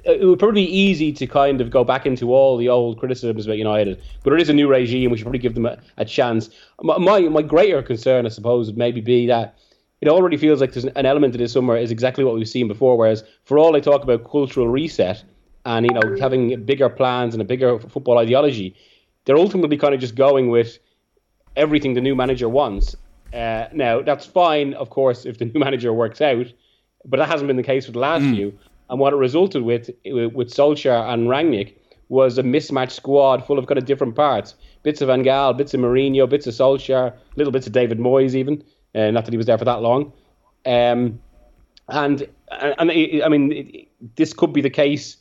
it 0.03 0.25
would 0.25 0.39
probably 0.39 0.65
be 0.65 0.77
easy 0.77 1.11
to 1.13 1.27
kind 1.27 1.61
of 1.61 1.69
go 1.69 1.83
back 1.83 2.05
into 2.05 2.33
all 2.33 2.57
the 2.57 2.69
old 2.69 2.99
criticisms 2.99 3.45
about 3.45 3.57
United, 3.57 4.01
but 4.23 4.33
it 4.33 4.41
is 4.41 4.49
a 4.49 4.53
new 4.53 4.67
regime. 4.67 5.11
We 5.11 5.17
should 5.17 5.25
probably 5.25 5.39
give 5.39 5.53
them 5.53 5.65
a, 5.65 5.77
a 5.97 6.05
chance. 6.05 6.49
My, 6.81 7.19
my, 7.19 7.41
greater 7.41 7.81
concern, 7.81 8.25
I 8.25 8.29
suppose, 8.29 8.67
would 8.67 8.77
maybe 8.77 9.01
be 9.01 9.27
that 9.27 9.57
it 10.01 10.07
already 10.07 10.37
feels 10.37 10.59
like 10.59 10.73
there's 10.73 10.85
an 10.85 11.05
element 11.05 11.35
of 11.35 11.39
this 11.39 11.53
somewhere 11.53 11.77
is 11.77 11.91
exactly 11.91 12.23
what 12.23 12.33
we've 12.33 12.49
seen 12.49 12.67
before. 12.67 12.97
Whereas 12.97 13.23
for 13.43 13.59
all 13.59 13.71
they 13.71 13.81
talk 13.81 14.03
about 14.03 14.29
cultural 14.29 14.67
reset 14.67 15.23
and 15.65 15.85
you 15.85 15.93
know 15.93 16.17
having 16.19 16.63
bigger 16.63 16.89
plans 16.89 17.35
and 17.35 17.41
a 17.41 17.45
bigger 17.45 17.79
football 17.79 18.17
ideology, 18.17 18.75
they're 19.25 19.37
ultimately 19.37 19.77
kind 19.77 19.93
of 19.93 19.99
just 19.99 20.15
going 20.15 20.49
with 20.49 20.79
everything 21.55 21.93
the 21.93 22.01
new 22.01 22.15
manager 22.15 22.49
wants. 22.49 22.95
Uh, 23.33 23.67
now 23.71 24.01
that's 24.01 24.25
fine, 24.25 24.73
of 24.73 24.89
course, 24.89 25.25
if 25.25 25.37
the 25.37 25.45
new 25.53 25.59
manager 25.59 25.93
works 25.93 26.21
out, 26.21 26.47
but 27.05 27.17
that 27.17 27.29
hasn't 27.29 27.47
been 27.47 27.57
the 27.57 27.63
case 27.63 27.85
for 27.85 27.91
the 27.91 27.99
last 27.99 28.23
mm. 28.23 28.35
few. 28.35 28.59
And 28.91 28.99
what 28.99 29.13
it 29.13 29.15
resulted 29.15 29.63
with 29.63 29.89
with 30.05 30.53
Solskjaer 30.53 31.11
and 31.13 31.27
Rangnick 31.27 31.73
was 32.09 32.37
a 32.37 32.43
mismatched 32.43 32.91
squad 32.91 33.47
full 33.47 33.57
of 33.57 33.65
kind 33.65 33.77
of 33.77 33.85
different 33.85 34.15
parts. 34.15 34.53
Bits 34.83 35.01
of 35.01 35.07
Van 35.07 35.23
Gaal, 35.23 35.57
bits 35.57 35.73
of 35.73 35.79
Mourinho, 35.79 36.29
bits 36.29 36.45
of 36.45 36.53
Solskjaer, 36.53 37.15
little 37.37 37.53
bits 37.53 37.65
of 37.65 37.71
David 37.71 37.99
Moyes 37.99 38.35
even. 38.35 38.61
Uh, 38.93 39.09
not 39.09 39.23
that 39.23 39.31
he 39.31 39.37
was 39.37 39.45
there 39.45 39.57
for 39.57 39.63
that 39.63 39.81
long. 39.81 40.11
Um, 40.65 41.21
and 41.87 42.27
and 42.51 42.91
I 42.91 43.29
mean, 43.29 43.87
this 44.17 44.33
could 44.33 44.51
be 44.51 44.59
the 44.59 44.69
case 44.69 45.15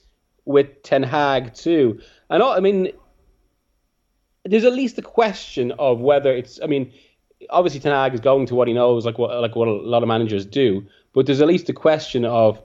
with 0.47 0.83
Ten 0.83 1.05
Hag 1.05 1.55
too. 1.55 2.01
And 2.29 2.43
I 2.43 2.59
mean, 2.59 2.91
there's 4.45 4.65
at 4.65 4.73
least 4.73 4.99
a 4.99 5.03
question 5.03 5.71
of 5.79 6.01
whether 6.01 6.33
it's. 6.33 6.59
I 6.61 6.67
mean, 6.67 6.93
obviously 7.51 7.79
Ten 7.79 7.93
Hag 7.93 8.15
is 8.15 8.21
going 8.21 8.47
to 8.47 8.57
what 8.57 8.67
he 8.67 8.75
knows, 8.75 9.07
like 9.07 9.17
what 9.17 9.41
like 9.41 9.55
what 9.55 9.69
a 9.69 9.73
lot 9.73 10.03
of 10.03 10.09
managers 10.09 10.45
do. 10.45 10.85
But 11.13 11.27
there's 11.27 11.41
at 11.41 11.47
least 11.47 11.69
a 11.69 11.73
question 11.73 12.25
of 12.25 12.61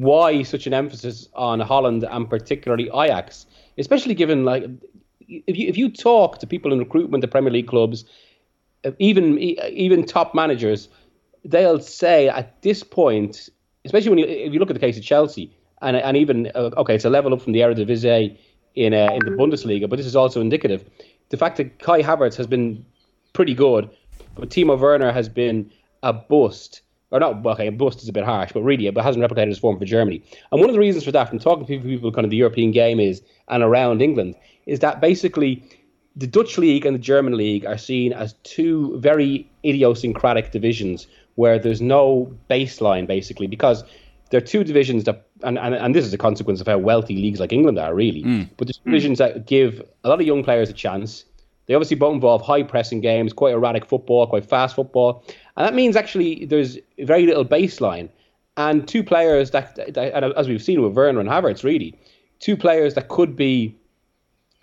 why 0.00 0.42
such 0.42 0.66
an 0.66 0.74
emphasis 0.74 1.28
on 1.34 1.60
Holland 1.60 2.04
and 2.04 2.28
particularly 2.28 2.90
Ajax, 2.94 3.46
especially 3.78 4.14
given 4.14 4.44
like 4.44 4.64
if 5.28 5.56
you 5.56 5.68
if 5.68 5.76
you 5.76 5.90
talk 5.90 6.38
to 6.38 6.46
people 6.46 6.72
in 6.72 6.78
recruitment 6.78 7.22
at 7.24 7.30
Premier 7.30 7.52
League 7.52 7.68
clubs, 7.68 8.04
even 8.98 9.38
even 9.38 10.04
top 10.04 10.34
managers, 10.34 10.88
they'll 11.44 11.80
say 11.80 12.28
at 12.28 12.60
this 12.62 12.82
point, 12.82 13.48
especially 13.84 14.10
when 14.10 14.18
you 14.18 14.26
if 14.26 14.52
you 14.52 14.58
look 14.58 14.70
at 14.70 14.74
the 14.74 14.80
case 14.80 14.96
of 14.96 15.04
Chelsea 15.04 15.50
and 15.80 15.96
and 15.96 16.16
even 16.16 16.50
uh, 16.54 16.70
okay, 16.76 16.96
it's 16.96 17.04
a 17.04 17.10
level 17.10 17.32
up 17.32 17.42
from 17.42 17.52
the 17.52 17.60
Eredivisie 17.60 18.36
in 18.74 18.94
uh, 18.94 19.12
in 19.12 19.24
the 19.24 19.30
Bundesliga, 19.32 19.88
but 19.88 19.96
this 19.96 20.06
is 20.06 20.16
also 20.16 20.40
indicative. 20.40 20.84
The 21.28 21.36
fact 21.36 21.56
that 21.58 21.78
Kai 21.78 22.02
Havertz 22.02 22.36
has 22.36 22.46
been 22.46 22.84
pretty 23.32 23.54
good, 23.54 23.88
but 24.34 24.50
Timo 24.50 24.78
Werner 24.78 25.12
has 25.12 25.28
been 25.28 25.70
a 26.02 26.12
bust 26.12 26.82
or 27.14 27.20
not, 27.20 27.46
okay, 27.46 27.68
bust 27.68 28.02
is 28.02 28.08
a 28.08 28.12
bit 28.12 28.24
harsh, 28.24 28.50
but 28.52 28.62
really, 28.62 28.88
it 28.88 28.98
hasn't 28.98 29.24
replicated 29.24 29.46
his 29.46 29.58
form 29.60 29.78
for 29.78 29.84
Germany. 29.84 30.20
And 30.50 30.60
one 30.60 30.68
of 30.68 30.74
the 30.74 30.80
reasons 30.80 31.04
for 31.04 31.12
that, 31.12 31.28
from 31.28 31.38
talking 31.38 31.64
to 31.64 31.80
people, 31.80 32.10
kind 32.10 32.24
of 32.24 32.30
the 32.32 32.36
European 32.36 32.72
game 32.72 32.98
is, 32.98 33.22
and 33.46 33.62
around 33.62 34.02
England, 34.02 34.34
is 34.66 34.80
that 34.80 35.00
basically 35.00 35.62
the 36.16 36.26
Dutch 36.26 36.58
league 36.58 36.84
and 36.84 36.92
the 36.92 36.98
German 36.98 37.36
league 37.36 37.64
are 37.66 37.78
seen 37.78 38.12
as 38.12 38.34
two 38.42 38.98
very 38.98 39.48
idiosyncratic 39.64 40.50
divisions 40.50 41.06
where 41.36 41.56
there's 41.56 41.80
no 41.80 42.36
baseline, 42.50 43.06
basically, 43.06 43.46
because 43.46 43.84
they're 44.30 44.40
two 44.40 44.64
divisions 44.64 45.04
that, 45.04 45.28
and, 45.44 45.56
and, 45.56 45.72
and 45.76 45.94
this 45.94 46.04
is 46.04 46.12
a 46.12 46.18
consequence 46.18 46.60
of 46.60 46.66
how 46.66 46.78
wealthy 46.78 47.14
leagues 47.14 47.38
like 47.38 47.52
England 47.52 47.78
are, 47.78 47.94
really, 47.94 48.24
mm. 48.24 48.48
but 48.56 48.66
there's 48.66 48.78
divisions 48.78 49.18
mm. 49.20 49.34
that 49.34 49.46
give 49.46 49.80
a 50.02 50.08
lot 50.08 50.20
of 50.20 50.26
young 50.26 50.42
players 50.42 50.68
a 50.68 50.72
chance. 50.72 51.24
They 51.66 51.74
obviously 51.74 51.96
both 51.96 52.14
involve 52.14 52.42
high 52.42 52.62
pressing 52.62 53.00
games, 53.00 53.32
quite 53.32 53.54
erratic 53.54 53.86
football, 53.86 54.26
quite 54.26 54.44
fast 54.44 54.76
football. 54.76 55.24
And 55.56 55.66
that 55.66 55.74
means 55.74 55.96
actually 55.96 56.44
there's 56.44 56.78
very 56.98 57.26
little 57.26 57.44
baseline. 57.44 58.08
And 58.56 58.86
two 58.86 59.02
players 59.02 59.50
that, 59.50 59.74
that 59.94 60.24
as 60.36 60.48
we've 60.48 60.62
seen 60.62 60.82
with 60.82 60.94
Werner 60.94 61.20
and 61.20 61.28
Havertz, 61.28 61.64
really, 61.64 61.98
two 62.38 62.56
players 62.56 62.94
that 62.94 63.08
could 63.08 63.34
be 63.34 63.74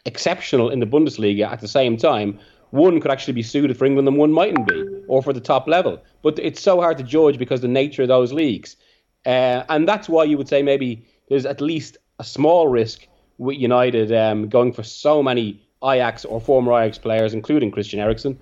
exceptional 0.06 0.70
in 0.70 0.80
the 0.80 0.86
Bundesliga 0.86 1.48
at 1.52 1.60
the 1.60 1.68
same 1.68 1.98
time. 1.98 2.40
One 2.70 3.02
could 3.02 3.12
actually 3.12 3.34
be 3.34 3.44
suited 3.44 3.78
for 3.78 3.86
England 3.86 4.08
and 4.08 4.18
one 4.18 4.32
mightn't 4.32 4.68
be, 4.68 4.82
or 5.08 5.22
for 5.22 5.34
the 5.34 5.42
top 5.42 5.68
level. 5.68 6.02
But 6.22 6.40
it's 6.40 6.62
so 6.62 6.80
hard 6.80 6.98
to 7.00 7.04
judge 7.04 7.38
because 7.38 7.62
the 7.62 7.68
nature 7.68 8.04
of 8.04 8.08
those 8.08 8.32
leagues. 8.32 8.78
Uh, 9.26 9.64
and 9.70 9.88
that's 9.88 10.08
why 10.08 10.24
you 10.24 10.38
would 10.38 10.48
say 10.48 10.64
maybe 10.64 11.06
there's 11.28 11.46
at 11.46 11.60
least 11.60 11.98
a 12.20 12.24
small 12.24 12.68
risk 12.68 13.08
with 13.38 13.58
United 13.58 14.12
um, 14.14 14.48
going 14.48 14.72
for 14.72 14.84
so 14.84 15.22
many 15.22 15.62
Ajax 15.84 16.26
or 16.26 16.40
former 16.42 16.74
Ajax 16.74 16.98
players, 16.98 17.34
including 17.34 17.72
Christian 17.72 18.00
Eriksen, 18.00 18.38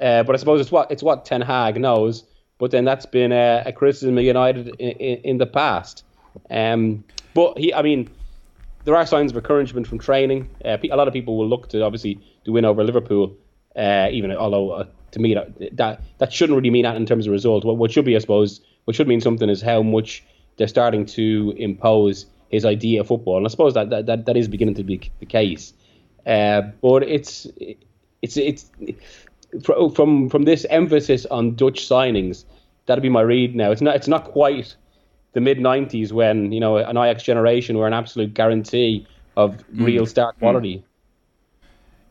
Uh, 0.00 0.22
but 0.22 0.34
I 0.34 0.38
suppose 0.38 0.60
it's 0.60 0.72
what 0.72 0.90
it's 0.90 1.02
what 1.02 1.24
Ten 1.24 1.42
Hag 1.42 1.78
knows. 1.78 2.24
But 2.58 2.70
then 2.70 2.84
that's 2.84 3.06
been 3.06 3.32
a, 3.32 3.62
a 3.66 3.72
criticism 3.72 4.18
of 4.18 4.24
United 4.24 4.68
in, 4.78 4.90
in, 4.90 5.18
in 5.24 5.38
the 5.38 5.46
past. 5.46 6.04
Um, 6.50 7.04
but 7.34 7.58
he, 7.58 7.72
I 7.72 7.82
mean, 7.82 8.10
there 8.84 8.96
are 8.96 9.06
signs 9.06 9.32
of 9.32 9.36
encouragement 9.36 9.86
from 9.86 9.98
training. 9.98 10.48
Uh, 10.64 10.76
a 10.90 10.96
lot 10.96 11.08
of 11.08 11.14
people 11.14 11.38
will 11.38 11.48
look 11.48 11.68
to 11.70 11.82
obviously 11.82 12.20
to 12.44 12.52
win 12.52 12.64
over 12.64 12.84
Liverpool, 12.84 13.34
uh, 13.76 14.08
even 14.10 14.30
although 14.32 14.70
uh, 14.70 14.84
to 15.12 15.20
me 15.20 15.34
that, 15.34 15.76
that 15.76 16.00
that 16.18 16.32
shouldn't 16.32 16.56
really 16.56 16.70
mean 16.70 16.84
that 16.84 16.96
in 16.96 17.06
terms 17.06 17.26
of 17.26 17.32
result. 17.32 17.64
What, 17.64 17.76
what 17.76 17.90
should 17.92 18.04
be, 18.04 18.16
I 18.16 18.18
suppose, 18.20 18.60
what 18.84 18.94
should 18.96 19.08
mean 19.08 19.20
something 19.20 19.48
is 19.48 19.62
how 19.62 19.82
much 19.82 20.22
they're 20.56 20.68
starting 20.68 21.06
to 21.06 21.54
impose 21.56 22.26
his 22.50 22.64
idea 22.64 23.00
of 23.00 23.06
football, 23.06 23.36
and 23.36 23.46
I 23.46 23.48
suppose 23.48 23.74
that 23.74 23.90
that, 23.90 24.06
that, 24.06 24.26
that 24.26 24.36
is 24.36 24.48
beginning 24.48 24.74
to 24.74 24.84
be 24.84 25.10
the 25.20 25.26
case. 25.26 25.72
Uh, 26.26 26.62
but 26.82 27.02
it's 27.02 27.46
it's 28.22 28.36
it's 28.36 28.70
from 29.62 29.92
from 29.92 30.28
from 30.28 30.42
this 30.44 30.66
emphasis 30.70 31.26
on 31.26 31.54
Dutch 31.54 31.88
signings. 31.88 32.44
That'd 32.86 33.02
be 33.02 33.08
my 33.08 33.22
read 33.22 33.54
now. 33.54 33.70
It's 33.70 33.80
not 33.80 33.96
it's 33.96 34.08
not 34.08 34.24
quite 34.24 34.74
the 35.32 35.40
mid 35.40 35.58
'90s 35.58 36.12
when 36.12 36.52
you 36.52 36.60
know 36.60 36.76
an 36.76 36.96
Ajax 36.96 37.22
generation 37.22 37.78
were 37.78 37.86
an 37.86 37.92
absolute 37.92 38.34
guarantee 38.34 39.06
of 39.36 39.56
mm. 39.68 39.86
real 39.86 40.06
star 40.06 40.32
quality. 40.34 40.84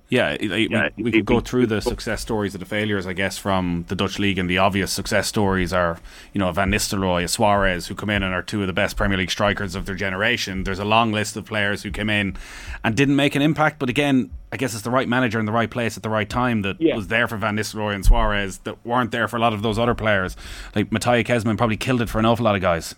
Yeah, 0.10 0.38
like, 0.42 0.72
yeah 0.72 0.90
we, 0.98 1.04
we 1.04 1.12
could 1.12 1.26
go 1.26 1.40
through 1.40 1.68
the 1.68 1.82
success 1.82 2.20
stories 2.20 2.56
of 2.56 2.60
the 2.60 2.66
failures, 2.66 3.06
I 3.06 3.14
guess, 3.14 3.38
from 3.38 3.86
the 3.90 3.96
Dutch 3.96 4.18
league, 4.18 4.40
and 4.40 4.50
the 4.50 4.58
obvious 4.58 4.92
success 4.92 5.28
stories 5.28 5.72
are, 5.72 6.00
you 6.34 6.40
know, 6.40 6.52
Van 6.52 6.72
Nistelrooy, 6.72 7.30
Suarez, 7.30 7.86
who 7.88 7.94
come 7.94 8.10
in 8.10 8.24
and 8.24 8.34
are 8.34 8.42
two 8.42 8.62
of 8.62 8.68
the 8.68 8.74
best 8.74 8.98
Premier 8.98 9.20
League 9.20 9.30
strikers 9.30 9.76
of 9.76 9.86
their 9.86 9.94
generation. 9.94 10.64
There's 10.64 10.80
a 10.80 10.86
long 10.86 11.12
list 11.12 11.38
of 11.38 11.46
players 11.46 11.84
who 11.84 11.92
came 11.92 12.10
in 12.10 12.36
and 12.84 12.96
didn't 12.96 13.16
make 13.16 13.36
an 13.36 13.44
impact, 13.44 13.78
but 13.78 13.88
again, 13.88 14.32
I 14.52 14.58
guess 14.58 14.74
it's 14.74 14.82
the 14.82 14.90
right 14.90 15.08
manager 15.08 15.40
in 15.40 15.46
the 15.46 15.52
right 15.52 15.70
place 15.70 15.96
at 15.96 16.02
the 16.02 16.10
right 16.10 16.28
time 16.28 16.64
that 16.64 16.82
yeah. 16.82 16.96
was 16.96 17.08
there 17.08 17.28
for 17.28 17.38
Van 17.38 17.56
Nistelrooy 17.56 17.94
and 17.94 18.04
Suarez 18.04 18.58
that 18.60 18.84
weren't 18.84 19.12
there 19.12 19.28
for 19.28 19.38
a 19.38 19.40
lot 19.40 19.54
of 19.54 19.62
those 19.62 19.78
other 19.78 19.94
players. 19.94 20.36
Like 20.76 20.92
Mateja 20.92 21.24
Kezman 21.24 21.56
probably 21.56 21.78
killed 21.78 22.02
it 22.02 22.10
for 22.10 22.18
an 22.18 22.26
awful 22.26 22.46
lot 22.46 22.56
of 22.56 22.62
guys. 22.62 22.96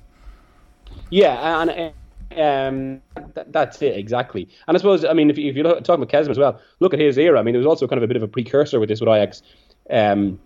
Yeah, 1.10 1.62
and 1.62 1.94
um, 2.38 3.02
that's 3.48 3.82
it 3.82 3.98
exactly. 3.98 4.48
And 4.68 4.76
I 4.76 4.80
suppose, 4.80 5.06
I 5.06 5.14
mean, 5.14 5.30
if 5.30 5.38
you, 5.38 5.50
if 5.50 5.56
you 5.56 5.64
look, 5.64 5.84
talk 5.84 5.96
about 5.98 6.10
Kezman 6.10 6.32
as 6.32 6.38
well, 6.38 6.60
look 6.80 6.94
at 6.94 7.00
his 7.00 7.18
era. 7.18 7.40
I 7.40 7.44
mean, 7.44 7.54
there 7.54 7.60
was 7.60 7.68
also 7.68 7.88
kind 7.88 7.98
of 7.98 8.04
a 8.04 8.08
bit 8.08 8.18
of 8.18 8.24
a 8.24 8.28
precursor 8.28 8.80
with 8.80 8.90
this 8.90 9.00
with 9.00 9.10
Ajax, 9.10 9.42
um, 9.90 10.40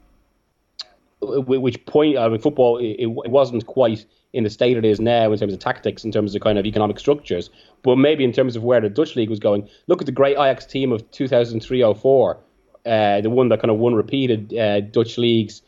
which 1.21 1.85
point 1.85 2.17
I 2.17 2.27
mean, 2.29 2.39
football 2.39 2.77
it, 2.77 2.97
it, 2.99 3.07
wasn't 3.07 3.65
quite 3.65 4.05
in 4.33 4.43
the 4.43 4.49
state 4.49 4.77
it 4.77 4.85
is 4.85 4.99
now 4.99 5.31
in 5.31 5.39
terms 5.39 5.53
of 5.53 5.59
tactics, 5.59 6.03
in 6.03 6.11
terms 6.11 6.35
of 6.35 6.41
kind 6.41 6.57
of 6.57 6.65
economic 6.65 6.99
structures, 6.99 7.49
but 7.83 7.95
maybe 7.95 8.23
in 8.23 8.31
terms 8.31 8.55
of 8.55 8.63
where 8.63 8.81
the 8.81 8.89
Dutch 8.89 9.15
league 9.15 9.29
was 9.29 9.39
going. 9.39 9.67
Look 9.87 10.01
at 10.01 10.05
the 10.05 10.11
great 10.11 10.33
Ajax 10.33 10.65
team 10.65 10.91
of 10.91 11.09
2003-04, 11.11 12.37
uh, 12.85 13.21
the 13.21 13.29
one 13.29 13.49
that 13.49 13.61
kind 13.61 13.71
of 13.71 13.77
won 13.77 13.95
repeated 13.95 14.53
uh, 14.53 14.81
Dutch 14.81 15.17
leagues 15.17 15.61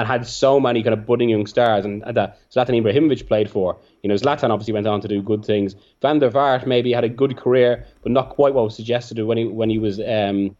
and 0.00 0.08
had 0.08 0.26
so 0.26 0.58
many 0.58 0.82
kind 0.82 0.94
of 0.94 1.04
budding 1.04 1.28
young 1.28 1.46
stars, 1.46 1.84
and 1.84 2.02
that 2.02 2.38
Zlatan 2.50 2.82
Ibrahimovic 2.82 3.28
played 3.28 3.50
for. 3.50 3.76
You 4.02 4.08
know, 4.08 4.14
Zlatan 4.14 4.48
obviously 4.48 4.72
went 4.72 4.86
on 4.86 5.02
to 5.02 5.08
do 5.08 5.20
good 5.20 5.44
things. 5.44 5.74
Van 6.00 6.18
der 6.18 6.30
Vaart 6.30 6.66
maybe 6.66 6.90
had 6.90 7.04
a 7.04 7.08
good 7.08 7.36
career, 7.36 7.84
but 8.02 8.10
not 8.10 8.30
quite 8.30 8.54
what 8.54 8.64
was 8.64 8.74
suggested 8.74 9.22
when 9.22 9.36
he 9.36 9.44
when 9.44 9.68
he 9.68 9.78
was 9.78 10.00
um, 10.00 10.56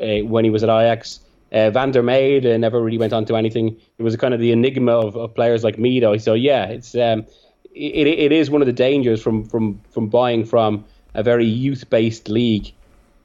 uh, 0.00 0.26
when 0.26 0.44
he 0.44 0.50
was 0.50 0.64
at 0.64 0.68
Ajax. 0.68 1.20
Uh, 1.52 1.70
Van 1.70 1.92
der 1.92 2.02
Meyde 2.02 2.44
uh, 2.44 2.56
never 2.56 2.82
really 2.82 2.98
went 2.98 3.12
on 3.12 3.24
to 3.26 3.36
anything. 3.36 3.76
It 3.98 4.02
was 4.02 4.16
kind 4.16 4.34
of 4.34 4.40
the 4.40 4.50
enigma 4.50 4.92
of, 4.92 5.16
of 5.16 5.32
players 5.32 5.62
like 5.62 5.76
Mido. 5.76 6.20
So 6.20 6.34
yeah, 6.34 6.64
it's 6.64 6.96
um, 6.96 7.24
it, 7.72 8.08
it 8.08 8.32
is 8.32 8.50
one 8.50 8.62
of 8.62 8.66
the 8.66 8.72
dangers 8.72 9.22
from 9.22 9.44
from 9.44 9.80
from 9.92 10.08
buying 10.08 10.44
from 10.44 10.84
a 11.14 11.22
very 11.22 11.46
youth 11.46 11.88
based 11.88 12.28
league 12.28 12.72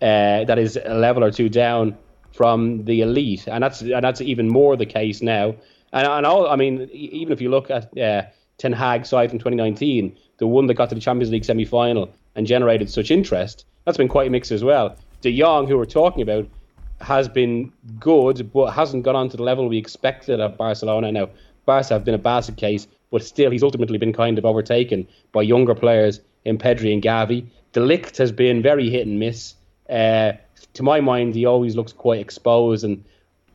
uh, 0.03 0.43
that 0.43 0.59
is 0.59 0.77
a 0.85 0.93
level 0.93 1.23
or 1.23 1.31
two 1.31 1.49
down 1.49 1.97
from 2.37 2.85
the 2.85 3.01
elite, 3.01 3.47
and 3.47 3.63
that's 3.63 3.81
and 3.81 4.03
that's 4.03 4.21
even 4.21 4.47
more 4.47 4.77
the 4.77 4.85
case 4.85 5.23
now. 5.23 5.55
And, 5.91 6.05
and 6.05 6.25
all, 6.25 6.47
I 6.47 6.55
mean, 6.55 6.87
even 6.91 7.33
if 7.33 7.41
you 7.41 7.49
look 7.49 7.71
at 7.71 7.97
uh, 7.97 8.21
Ten 8.59 8.73
Hag's 8.73 9.09
side 9.09 9.31
from 9.31 9.39
2019, 9.39 10.15
the 10.37 10.45
one 10.45 10.67
that 10.67 10.75
got 10.75 10.89
to 10.89 10.95
the 10.95 11.01
Champions 11.01 11.31
League 11.31 11.45
semi 11.45 11.65
final 11.65 12.13
and 12.35 12.45
generated 12.45 12.91
such 12.91 13.09
interest, 13.09 13.65
that's 13.85 13.97
been 13.97 14.07
quite 14.07 14.27
a 14.27 14.29
mixed 14.29 14.51
as 14.51 14.63
well. 14.63 14.95
De 15.21 15.35
Jong, 15.35 15.67
who 15.67 15.77
we're 15.77 15.85
talking 15.85 16.21
about, 16.21 16.47
has 17.01 17.27
been 17.27 17.73
good, 17.99 18.51
but 18.53 18.67
hasn't 18.67 19.03
gone 19.03 19.15
on 19.15 19.29
to 19.29 19.37
the 19.37 19.43
level 19.43 19.67
we 19.67 19.77
expected 19.77 20.39
at 20.39 20.57
Barcelona. 20.57 21.11
Now, 21.11 21.29
Barca 21.65 21.95
have 21.95 22.05
been 22.05 22.13
a 22.13 22.19
basket 22.19 22.57
case, 22.57 22.87
but 23.11 23.23
still, 23.23 23.49
he's 23.49 23.63
ultimately 23.63 23.97
been 23.97 24.13
kind 24.13 24.37
of 24.37 24.45
overtaken 24.45 25.07
by 25.31 25.41
younger 25.41 25.73
players 25.73 26.21
in 26.45 26.59
Pedri 26.59 26.93
and 26.93 27.01
Gavi. 27.01 27.45
De 27.73 27.79
Ligt 27.79 28.17
has 28.17 28.31
been 28.31 28.61
very 28.61 28.89
hit 28.89 29.07
and 29.07 29.19
miss. 29.19 29.55
Uh, 29.89 30.33
to 30.73 30.83
my 30.83 31.01
mind, 31.01 31.35
he 31.35 31.45
always 31.45 31.75
looks 31.75 31.93
quite 31.93 32.19
exposed. 32.19 32.83
And 32.83 33.03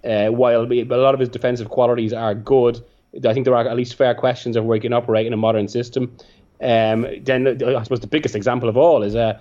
uh, 0.04 0.28
while 0.28 0.70
a 0.70 0.84
lot 0.84 1.14
of 1.14 1.20
his 1.20 1.28
defensive 1.28 1.68
qualities 1.68 2.12
are 2.12 2.34
good, 2.34 2.82
I 3.26 3.34
think 3.34 3.44
there 3.44 3.54
are 3.54 3.68
at 3.68 3.76
least 3.76 3.94
fair 3.94 4.14
questions 4.14 4.56
of 4.56 4.64
where 4.64 4.76
he 4.76 4.80
can 4.80 4.92
operate 4.92 5.26
in 5.26 5.32
a 5.32 5.36
modern 5.36 5.68
system. 5.68 6.16
Um, 6.60 7.06
then 7.20 7.62
I 7.62 7.82
suppose 7.82 8.00
the 8.00 8.06
biggest 8.06 8.34
example 8.34 8.68
of 8.68 8.76
all 8.76 9.02
is 9.02 9.14
uh, 9.14 9.38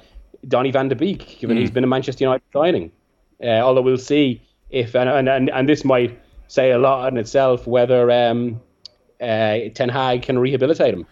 Donny 0.48 0.71
van 0.71 0.88
de 0.89 0.95
Beek, 0.95 1.39
given 1.39 1.57
mm. 1.57 1.62
he's 1.62 1.71
been 1.71 1.83
a 1.83 1.88
Manchester 1.88 2.24
United 2.24 2.43
signing. 2.51 2.91
Uh, 3.41 3.62
although 3.62 3.81
we'll 3.81 3.98
see 3.98 4.41
if, 4.69 4.95
and, 4.95 5.29
and, 5.29 5.50
and 5.50 5.69
this 5.69 5.83
might 5.86 6.19
say 6.48 6.71
a 6.71 6.77
lot 6.77 7.12
in 7.12 7.17
itself, 7.17 7.65
whether 7.67 8.12
um, 8.12 8.60
uh, 9.21 9.60
Ten 9.74 9.89
Hag 9.89 10.24
can 10.24 10.38
rehabilitate 10.38 10.93
him. 10.93 11.05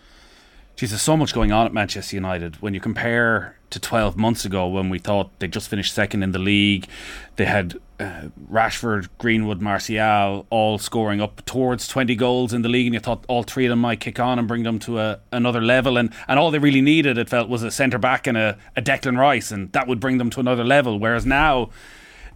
There's 0.88 1.02
so 1.02 1.18
much 1.18 1.34
going 1.34 1.52
on 1.52 1.66
at 1.66 1.74
Manchester 1.74 2.16
United. 2.16 2.62
When 2.62 2.74
you 2.74 2.80
compare 2.80 3.56
to 3.70 3.80
12 3.80 4.18
months 4.18 4.46
ago 4.46 4.68
when 4.68 4.90
we 4.90 4.98
thought 4.98 5.38
they 5.40 5.48
just 5.48 5.70
finished 5.70 5.94
second 5.94 6.24
in 6.24 6.32
the 6.32 6.40
league, 6.40 6.88
they 7.36 7.46
had 7.46 7.80
uh, 8.00 8.30
Rashford, 8.50 9.10
Greenwood, 9.18 9.62
Martial 9.62 10.48
all 10.50 10.78
scoring 10.78 11.22
up 11.22 11.46
towards 11.46 11.88
20 11.88 12.16
goals 12.16 12.54
in 12.54 12.62
the 12.62 12.70
league, 12.70 12.88
and 12.88 12.94
you 12.94 13.00
thought 13.00 13.26
all 13.28 13.44
three 13.44 13.66
of 13.66 13.70
them 13.70 13.80
might 13.80 14.00
kick 14.00 14.20
on 14.20 14.40
and 14.40 14.48
bring 14.48 14.64
them 14.64 14.80
to 14.80 15.00
a, 15.00 15.20
another 15.32 15.62
level. 15.62 15.98
And, 15.98 16.14
and 16.28 16.40
all 16.40 16.50
they 16.50 16.60
really 16.60 16.82
needed, 16.82 17.18
it 17.18 17.30
felt, 17.30 17.50
was 17.50 17.62
a 17.62 17.72
centre 17.72 18.00
back 18.00 18.26
and 18.26 18.38
a, 18.38 18.58
a 18.76 18.82
Declan 18.82 19.18
Rice, 19.18 19.52
and 19.52 19.72
that 19.74 19.88
would 19.88 20.00
bring 20.00 20.18
them 20.18 20.30
to 20.32 20.40
another 20.40 20.64
level. 20.64 20.98
Whereas 20.98 21.26
now, 21.26 21.70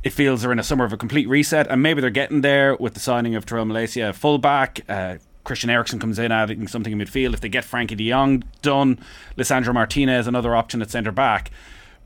it 0.03 0.11
feels 0.11 0.41
they're 0.41 0.51
in 0.51 0.59
a 0.59 0.63
summer 0.63 0.83
of 0.83 0.91
a 0.91 0.97
complete 0.97 1.29
reset, 1.29 1.67
and 1.67 1.81
maybe 1.81 2.01
they're 2.01 2.09
getting 2.09 2.41
there 2.41 2.75
with 2.75 2.93
the 2.93 2.99
signing 2.99 3.35
of 3.35 3.45
Tyrell 3.45 3.65
Malacia, 3.65 4.13
fullback. 4.13 4.81
Uh, 4.89 5.15
Christian 5.43 5.69
Eriksen 5.69 5.99
comes 5.99 6.19
in 6.19 6.31
adding 6.31 6.67
something 6.67 6.93
in 6.93 6.99
midfield. 6.99 7.33
If 7.33 7.41
they 7.41 7.49
get 7.49 7.65
Frankie 7.65 7.95
de 7.95 8.09
Jong 8.09 8.43
done, 8.61 8.99
Lisandro 9.37 9.73
Martinez 9.73 10.27
another 10.27 10.55
option 10.55 10.81
at 10.81 10.89
centre 10.89 11.11
back. 11.11 11.51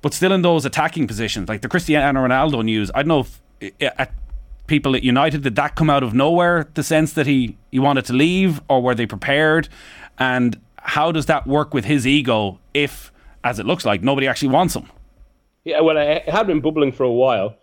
But 0.02 0.14
still 0.14 0.32
in 0.32 0.42
those 0.42 0.66
attacking 0.66 1.08
positions, 1.08 1.50
like 1.50 1.62
the 1.62 1.68
Cristiano 1.68 2.26
Ronaldo 2.28 2.64
news, 2.64 2.92
I 2.94 3.04
don't 3.04 3.08
know 3.08 3.28
if 3.62 3.74
at 3.82 4.14
people 4.68 4.96
at 4.96 5.04
United 5.04 5.44
did 5.44 5.56
that 5.56 5.76
come 5.76 5.90
out 5.90 6.04
of 6.04 6.14
nowhere, 6.14 6.70
the 6.76 6.84
sense 6.84 7.14
that 7.14 7.26
he 7.26 7.58
he 7.72 7.80
wanted 7.80 8.06
to 8.06 8.14
leave, 8.14 8.62
or 8.70 8.82
were 8.82 8.96
they 8.96 9.06
prepared? 9.06 9.70
And 10.20 10.60
how 10.78 11.12
does 11.12 11.26
that 11.28 11.48
work 11.48 11.74
with 11.74 11.86
his 11.86 12.06
ego 12.06 12.60
if, 12.74 13.12
as 13.44 13.60
it 13.60 13.66
looks 13.66 13.86
like, 13.86 14.02
nobody 14.02 14.28
actually 14.28 14.50
wants 14.50 14.76
him? 14.76 14.90
Yeah, 15.64 15.82
well, 15.82 15.98
it 15.98 16.28
had 16.30 16.48
been 16.48 16.62
bubbling 16.62 16.92
for 16.92 17.04
a 17.04 17.12
while, 17.12 17.56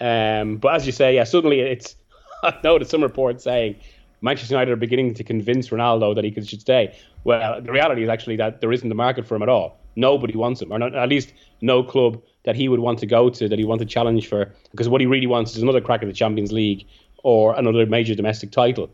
um, 0.00 0.58
but 0.58 0.74
as 0.74 0.86
you 0.86 0.92
say, 0.92 1.14
yeah, 1.14 1.24
suddenly 1.24 1.60
it's. 1.60 1.96
I 2.42 2.54
noticed 2.62 2.92
some 2.92 3.02
reports 3.02 3.42
saying 3.42 3.80
Manchester 4.20 4.54
United 4.54 4.72
are 4.72 4.76
beginning 4.76 5.14
to 5.14 5.24
convince 5.24 5.68
Ronaldo 5.68 6.14
that 6.14 6.24
he 6.24 6.30
could 6.30 6.48
should 6.48 6.60
stay. 6.60 6.96
Well, 7.24 7.60
the 7.60 7.72
reality 7.72 8.02
is 8.02 8.08
actually 8.08 8.36
that 8.36 8.60
there 8.60 8.72
isn't 8.72 8.90
a 8.90 8.94
market 8.94 9.26
for 9.26 9.36
him 9.36 9.42
at 9.42 9.48
all. 9.48 9.78
Nobody 9.96 10.36
wants 10.36 10.62
him, 10.62 10.72
or 10.72 10.78
not, 10.78 10.94
at 10.94 11.08
least 11.08 11.32
no 11.60 11.82
club 11.82 12.22
that 12.44 12.56
he 12.56 12.68
would 12.68 12.80
want 12.80 12.98
to 13.00 13.06
go 13.06 13.30
to, 13.30 13.48
that 13.48 13.58
he 13.58 13.64
wants 13.64 13.82
to 13.82 13.86
challenge 13.86 14.28
for. 14.28 14.52
Because 14.70 14.88
what 14.88 15.00
he 15.00 15.06
really 15.06 15.26
wants 15.26 15.56
is 15.56 15.62
another 15.62 15.80
crack 15.80 16.02
at 16.02 16.06
the 16.08 16.14
Champions 16.14 16.52
League 16.52 16.86
or 17.22 17.54
another 17.56 17.84
major 17.86 18.14
domestic 18.14 18.50
title. 18.50 18.90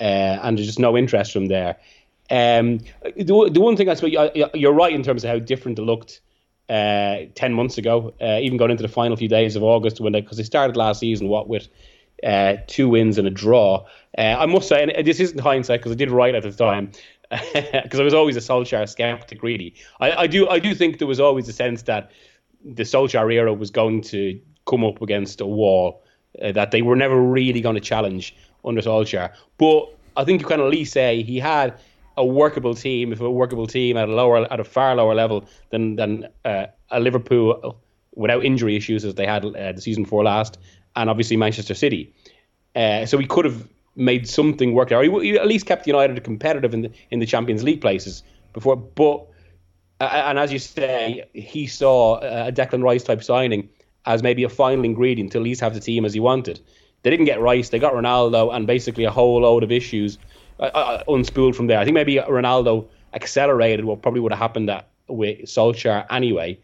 Uh, 0.00 0.38
and 0.42 0.58
there's 0.58 0.66
just 0.66 0.78
no 0.78 0.96
interest 0.96 1.32
from 1.32 1.46
there. 1.46 1.76
Um, 2.30 2.78
the, 3.16 3.50
the 3.52 3.60
one 3.60 3.76
thing 3.76 3.88
I 3.88 3.94
suppose 3.94 4.12
you're 4.54 4.72
right 4.72 4.92
in 4.92 5.02
terms 5.02 5.24
of 5.24 5.30
how 5.30 5.38
different 5.38 5.78
it 5.78 5.82
looked 5.82 6.20
uh, 6.68 7.26
10 7.34 7.52
months 7.52 7.78
ago, 7.78 8.14
uh, 8.20 8.38
even 8.40 8.56
going 8.56 8.70
into 8.70 8.82
the 8.82 8.88
final 8.88 9.16
few 9.16 9.28
days 9.28 9.56
of 9.56 9.62
August 9.64 10.00
when 10.00 10.12
they, 10.12 10.20
because 10.20 10.36
they 10.36 10.44
started 10.44 10.76
last 10.76 11.00
season, 11.00 11.28
what, 11.28 11.48
with 11.48 11.68
uh, 12.24 12.56
two 12.66 12.88
wins 12.88 13.18
and 13.18 13.26
a 13.26 13.30
draw. 13.30 13.86
Uh, 14.18 14.36
I 14.38 14.46
must 14.46 14.68
say, 14.68 14.82
and 14.82 15.06
this 15.06 15.20
isn't 15.20 15.38
hindsight 15.38 15.80
because 15.80 15.92
I 15.92 15.96
did 15.96 16.10
write 16.10 16.34
at 16.34 16.42
the 16.42 16.52
time, 16.52 16.90
because 17.30 18.00
I 18.00 18.02
was 18.02 18.14
always 18.14 18.36
a 18.36 18.40
Solskjaer 18.40 18.88
skeptic. 18.88 19.42
Really, 19.42 19.74
I, 20.00 20.12
I, 20.12 20.26
do 20.26 20.48
I 20.48 20.58
do 20.58 20.74
think 20.74 20.98
there 20.98 21.08
was 21.08 21.20
always 21.20 21.48
a 21.48 21.52
sense 21.52 21.82
that 21.82 22.10
the 22.64 22.82
Solskjaer 22.82 23.32
era 23.32 23.54
was 23.54 23.70
going 23.70 24.02
to 24.02 24.40
come 24.66 24.84
up 24.84 25.00
against 25.00 25.40
a 25.40 25.46
wall 25.46 26.02
uh, 26.42 26.52
that 26.52 26.70
they 26.70 26.82
were 26.82 26.96
never 26.96 27.20
really 27.20 27.60
going 27.60 27.74
to 27.74 27.80
challenge 27.80 28.36
under 28.64 28.80
Solskjaer. 28.80 29.32
But 29.58 29.86
I 30.16 30.24
think 30.24 30.40
you 30.40 30.46
can 30.46 30.60
at 30.60 30.68
least 30.68 30.92
say 30.92 31.22
he 31.22 31.38
had 31.38 31.78
a 32.16 32.24
workable 32.24 32.74
team, 32.74 33.12
if 33.12 33.20
a 33.20 33.30
workable 33.30 33.66
team 33.66 33.96
at 33.96 34.08
a 34.08 34.12
lower, 34.12 34.52
at 34.52 34.60
a 34.60 34.64
far 34.64 34.94
lower 34.94 35.14
level 35.14 35.44
than 35.70 35.96
than 35.96 36.28
uh, 36.44 36.66
a 36.90 37.00
Liverpool 37.00 37.80
without 38.14 38.44
injury 38.44 38.76
issues 38.76 39.04
as 39.04 39.14
they 39.14 39.26
had 39.26 39.44
uh, 39.44 39.72
the 39.72 39.80
season 39.80 40.02
before 40.02 40.24
last, 40.24 40.58
and 40.96 41.10
obviously 41.10 41.36
Manchester 41.36 41.74
City. 41.74 42.12
Uh, 42.74 43.06
so 43.06 43.18
he 43.18 43.26
could 43.26 43.44
have 43.44 43.68
made 43.96 44.28
something 44.28 44.74
work 44.74 44.88
there. 44.88 45.02
He, 45.02 45.10
he, 45.30 45.38
at 45.38 45.46
least 45.46 45.66
kept 45.66 45.86
United 45.86 46.22
competitive 46.24 46.74
in 46.74 46.82
the 46.82 46.90
in 47.10 47.18
the 47.18 47.26
Champions 47.26 47.62
League 47.62 47.80
places 47.80 48.22
before. 48.52 48.76
But 48.76 49.26
uh, 50.00 50.22
and 50.26 50.38
as 50.38 50.52
you 50.52 50.58
say, 50.58 51.24
he 51.34 51.66
saw 51.66 52.18
a 52.18 52.52
Declan 52.52 52.82
Rice 52.82 53.04
type 53.04 53.22
signing 53.22 53.68
as 54.06 54.22
maybe 54.22 54.44
a 54.44 54.48
final 54.48 54.84
ingredient 54.84 55.32
to 55.32 55.38
at 55.38 55.44
least 55.44 55.60
have 55.60 55.74
the 55.74 55.80
team 55.80 56.04
as 56.04 56.14
he 56.14 56.20
wanted. 56.20 56.60
They 57.02 57.10
didn't 57.10 57.26
get 57.26 57.40
Rice, 57.40 57.70
they 57.70 57.78
got 57.78 57.92
Ronaldo, 57.94 58.54
and 58.54 58.66
basically 58.66 59.04
a 59.04 59.10
whole 59.10 59.42
load 59.42 59.62
of 59.62 59.72
issues 59.72 60.18
uh, 60.58 60.64
uh, 60.64 61.04
unspooled 61.04 61.54
from 61.54 61.66
there. 61.66 61.78
I 61.78 61.84
think 61.84 61.94
maybe 61.94 62.16
Ronaldo 62.16 62.86
accelerated 63.14 63.84
what 63.84 64.02
probably 64.02 64.20
would 64.20 64.32
have 64.32 64.38
happened 64.38 64.70
with 65.08 65.40
Solskjaer 65.40 66.06
anyway, 66.10 66.58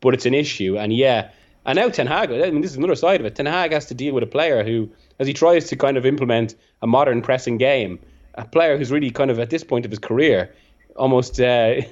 but 0.00 0.14
it's 0.14 0.26
an 0.26 0.34
issue. 0.34 0.78
And 0.78 0.92
yeah, 0.92 1.30
and 1.68 1.76
now 1.76 1.90
Ten 1.90 2.06
Hag, 2.06 2.32
I 2.32 2.50
mean, 2.50 2.62
this 2.62 2.70
is 2.70 2.78
another 2.78 2.94
side 2.94 3.20
of 3.20 3.26
it. 3.26 3.34
Ten 3.34 3.44
Hag 3.44 3.72
has 3.72 3.84
to 3.86 3.94
deal 3.94 4.14
with 4.14 4.22
a 4.22 4.26
player 4.26 4.64
who, 4.64 4.88
as 5.18 5.26
he 5.26 5.34
tries 5.34 5.68
to 5.68 5.76
kind 5.76 5.98
of 5.98 6.06
implement 6.06 6.54
a 6.80 6.86
modern 6.86 7.20
pressing 7.20 7.58
game, 7.58 7.98
a 8.36 8.46
player 8.46 8.78
who's 8.78 8.90
really 8.90 9.10
kind 9.10 9.30
of 9.30 9.38
at 9.38 9.50
this 9.50 9.62
point 9.62 9.84
of 9.84 9.90
his 9.90 9.98
career, 9.98 10.50
almost 10.96 11.38
uh, 11.38 11.82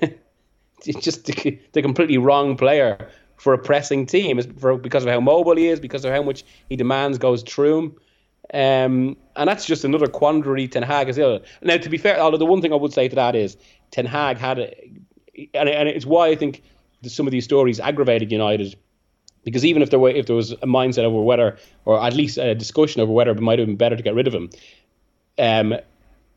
just 0.82 1.26
the, 1.26 1.58
the 1.72 1.82
completely 1.82 2.16
wrong 2.16 2.56
player 2.56 3.06
for 3.36 3.52
a 3.52 3.58
pressing 3.58 4.06
team 4.06 4.40
for, 4.58 4.78
because 4.78 5.04
of 5.04 5.10
how 5.10 5.20
mobile 5.20 5.56
he 5.56 5.68
is, 5.68 5.78
because 5.78 6.06
of 6.06 6.10
how 6.10 6.22
much 6.22 6.42
he 6.70 6.76
demands 6.76 7.18
goes 7.18 7.42
through 7.42 7.78
him. 7.78 7.96
Um, 8.54 9.16
and 9.36 9.46
that's 9.46 9.66
just 9.66 9.84
another 9.84 10.06
quandary 10.06 10.68
Ten 10.68 10.84
Hag 10.84 11.10
is 11.10 11.18
ill. 11.18 11.40
Now, 11.60 11.76
to 11.76 11.90
be 11.90 11.98
fair, 11.98 12.18
although 12.18 12.38
the 12.38 12.46
one 12.46 12.62
thing 12.62 12.72
I 12.72 12.76
would 12.76 12.94
say 12.94 13.08
to 13.08 13.16
that 13.16 13.36
is 13.36 13.58
Ten 13.90 14.06
Hag 14.06 14.38
had, 14.38 14.58
a, 14.58 14.90
and, 15.52 15.68
and 15.68 15.86
it's 15.86 16.06
why 16.06 16.28
I 16.28 16.34
think 16.34 16.62
some 17.02 17.26
of 17.26 17.30
these 17.30 17.44
stories 17.44 17.78
aggravated 17.78 18.32
United, 18.32 18.74
because 19.46 19.64
even 19.64 19.80
if 19.80 19.88
there 19.88 19.98
were 19.98 20.10
if 20.10 20.26
there 20.26 20.36
was 20.36 20.52
a 20.52 20.66
mindset 20.66 21.04
over 21.04 21.22
whether, 21.22 21.56
or 21.86 22.02
at 22.02 22.12
least 22.12 22.36
a 22.36 22.54
discussion 22.54 23.00
over 23.00 23.12
whether 23.12 23.30
it 23.30 23.40
might 23.40 23.58
have 23.58 23.66
been 23.66 23.76
better 23.76 23.96
to 23.96 24.02
get 24.02 24.14
rid 24.14 24.26
of 24.26 24.34
him, 24.34 24.50
um, 25.38 25.74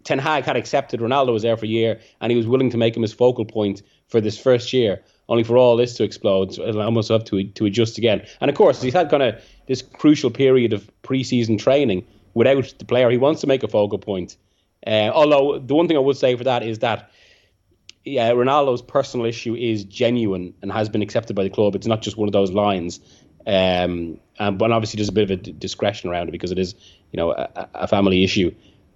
Ten 0.05 0.19
Hag 0.19 0.45
had 0.45 0.55
accepted 0.55 1.01
Ronaldo 1.01 1.33
was 1.33 1.41
there 1.41 1.57
for 1.57 1.65
a 1.65 1.69
year, 1.69 1.99
and 2.21 2.31
he 2.31 2.37
was 2.37 2.47
willing 2.47 2.69
to 2.69 2.77
make 2.77 2.95
him 2.95 3.01
his 3.01 3.11
focal 3.11 3.45
point 3.45 3.81
for 4.07 4.21
this 4.21 4.39
first 4.39 4.71
year 4.71 5.01
only 5.27 5.43
for 5.43 5.57
all 5.57 5.77
this 5.77 5.95
to 5.95 6.03
explode. 6.03 6.53
So 6.53 6.63
I 6.63 6.83
almost 6.83 7.09
have 7.09 7.23
to 7.25 7.43
to 7.43 7.65
adjust 7.65 7.97
again. 7.97 8.25
And 8.41 8.49
of 8.49 8.55
course, 8.55 8.81
he's 8.81 8.93
had 8.93 9.09
kind 9.09 9.23
of 9.23 9.41
this 9.67 9.81
crucial 9.81 10.31
period 10.31 10.73
of 10.73 10.89
preseason 11.03 11.57
training 11.57 12.05
without 12.33 12.73
the 12.77 12.85
player 12.85 13.09
he 13.09 13.17
wants 13.17 13.41
to 13.41 13.47
make 13.47 13.63
a 13.63 13.67
focal 13.67 13.99
point. 13.99 14.35
Uh, 14.85 15.11
although 15.13 15.59
the 15.59 15.75
one 15.75 15.87
thing 15.87 15.97
I 15.97 16.01
would 16.01 16.17
say 16.17 16.35
for 16.35 16.43
that 16.43 16.63
is 16.63 16.79
that 16.79 17.11
yeah, 18.05 18.31
Ronaldo's 18.31 18.81
personal 18.81 19.25
issue 19.25 19.55
is 19.55 19.83
genuine 19.83 20.53
and 20.61 20.71
has 20.71 20.89
been 20.89 21.01
accepted 21.01 21.35
by 21.35 21.43
the 21.43 21.49
club. 21.49 21.75
It's 21.75 21.87
not 21.87 22.01
just 22.01 22.17
one 22.17 22.27
of 22.27 22.33
those 22.33 22.51
lines. 22.51 22.99
Um, 23.45 24.19
and, 24.37 24.57
but 24.57 24.71
obviously, 24.71 24.97
there's 24.97 25.09
a 25.09 25.13
bit 25.13 25.29
of 25.29 25.31
a 25.31 25.35
discretion 25.35 26.09
around 26.09 26.29
it 26.29 26.31
because 26.31 26.51
it 26.51 26.59
is, 26.59 26.75
you 27.11 27.17
know, 27.17 27.31
a, 27.31 27.69
a 27.73 27.87
family 27.87 28.23
issue. 28.23 28.53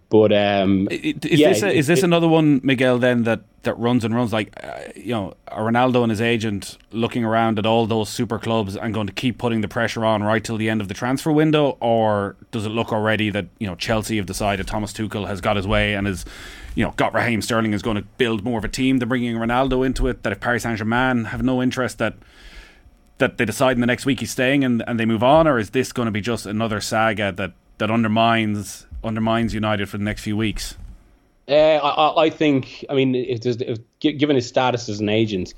But 0.10 0.32
um, 0.32 0.88
is 0.92 1.40
yeah, 1.40 1.50
this 1.50 1.64
a, 1.64 1.72
is 1.72 1.88
this 1.88 2.00
it, 2.00 2.06
another 2.06 2.28
one, 2.28 2.62
Miguel? 2.64 3.00
Then 3.00 3.24
that 3.24 3.42
that 3.64 3.78
runs 3.80 4.06
and 4.06 4.14
runs 4.14 4.32
like 4.32 4.54
uh, 4.64 4.80
you 4.96 5.12
know 5.12 5.34
Ronaldo 5.48 6.04
and 6.04 6.12
his 6.12 6.22
agent 6.22 6.78
looking 6.92 7.24
around 7.24 7.58
at 7.58 7.66
all 7.66 7.88
those 7.88 8.10
super 8.10 8.38
clubs 8.38 8.76
and 8.76 8.94
going 8.94 9.08
to 9.08 9.14
keep 9.14 9.38
putting 9.38 9.62
the 9.62 9.68
pressure 9.68 10.06
on 10.06 10.22
right 10.22 10.44
till 10.44 10.58
the 10.58 10.70
end 10.70 10.82
of 10.82 10.88
the 10.88 10.94
transfer 10.94 11.32
window, 11.32 11.78
or 11.80 12.36
does 12.52 12.66
it 12.66 12.70
look 12.70 12.92
already 12.92 13.30
that 13.32 13.48
you 13.60 13.66
know 13.66 13.76
Chelsea 13.76 14.18
have 14.18 14.26
decided 14.26 14.68
Thomas 14.68 14.94
Tuchel 14.94 15.28
has 15.28 15.42
got 15.42 15.56
his 15.56 15.66
way 15.66 15.96
and 15.96 16.08
is 16.08 16.26
you 16.76 16.84
know 16.84 16.92
got 16.92 17.14
Raheem 17.14 17.42
Sterling 17.42 17.74
is 17.74 17.82
going 17.82 17.98
to 17.98 18.04
build 18.18 18.44
more 18.44 18.60
of 18.60 18.66
a 18.66 18.70
team 18.70 19.00
than 19.00 19.10
bringing 19.10 19.36
Ronaldo 19.36 19.86
into 19.86 20.08
it? 20.08 20.24
That 20.24 20.34
if 20.34 20.40
Paris 20.40 20.64
Saint 20.64 20.78
Germain 20.78 21.26
have 21.26 21.42
no 21.42 21.62
interest 21.62 21.98
that 21.98 22.16
that 23.18 23.38
they 23.38 23.46
decide 23.46 23.78
in 23.78 23.82
the 23.82 23.88
next 23.88 24.06
week 24.06 24.20
he's 24.20 24.32
staying 24.32 24.64
and, 24.64 24.84
and 24.86 25.00
they 25.00 25.06
move 25.06 25.24
on, 25.24 25.48
or 25.48 25.58
is 25.58 25.72
this 25.72 25.92
going 25.92 26.08
to 26.08 26.12
be 26.12 26.22
just 26.22 26.46
another 26.46 26.82
saga 26.82 27.32
that 27.32 27.54
that 27.78 27.90
undermines 27.90 28.86
undermines 29.04 29.54
United 29.54 29.90
for 29.90 29.98
the 29.98 30.04
next 30.04 30.22
few 30.22 30.38
weeks? 30.38 30.76
Uh, 31.48 31.54
I, 31.54 32.26
I, 32.26 32.30
think. 32.30 32.86
I 32.90 32.94
mean, 32.94 33.16
if 33.16 33.46
if, 33.46 33.80
given 34.00 34.36
his 34.36 34.48
status 34.48 34.88
as 34.88 35.00
an 35.00 35.10
agent, 35.10 35.54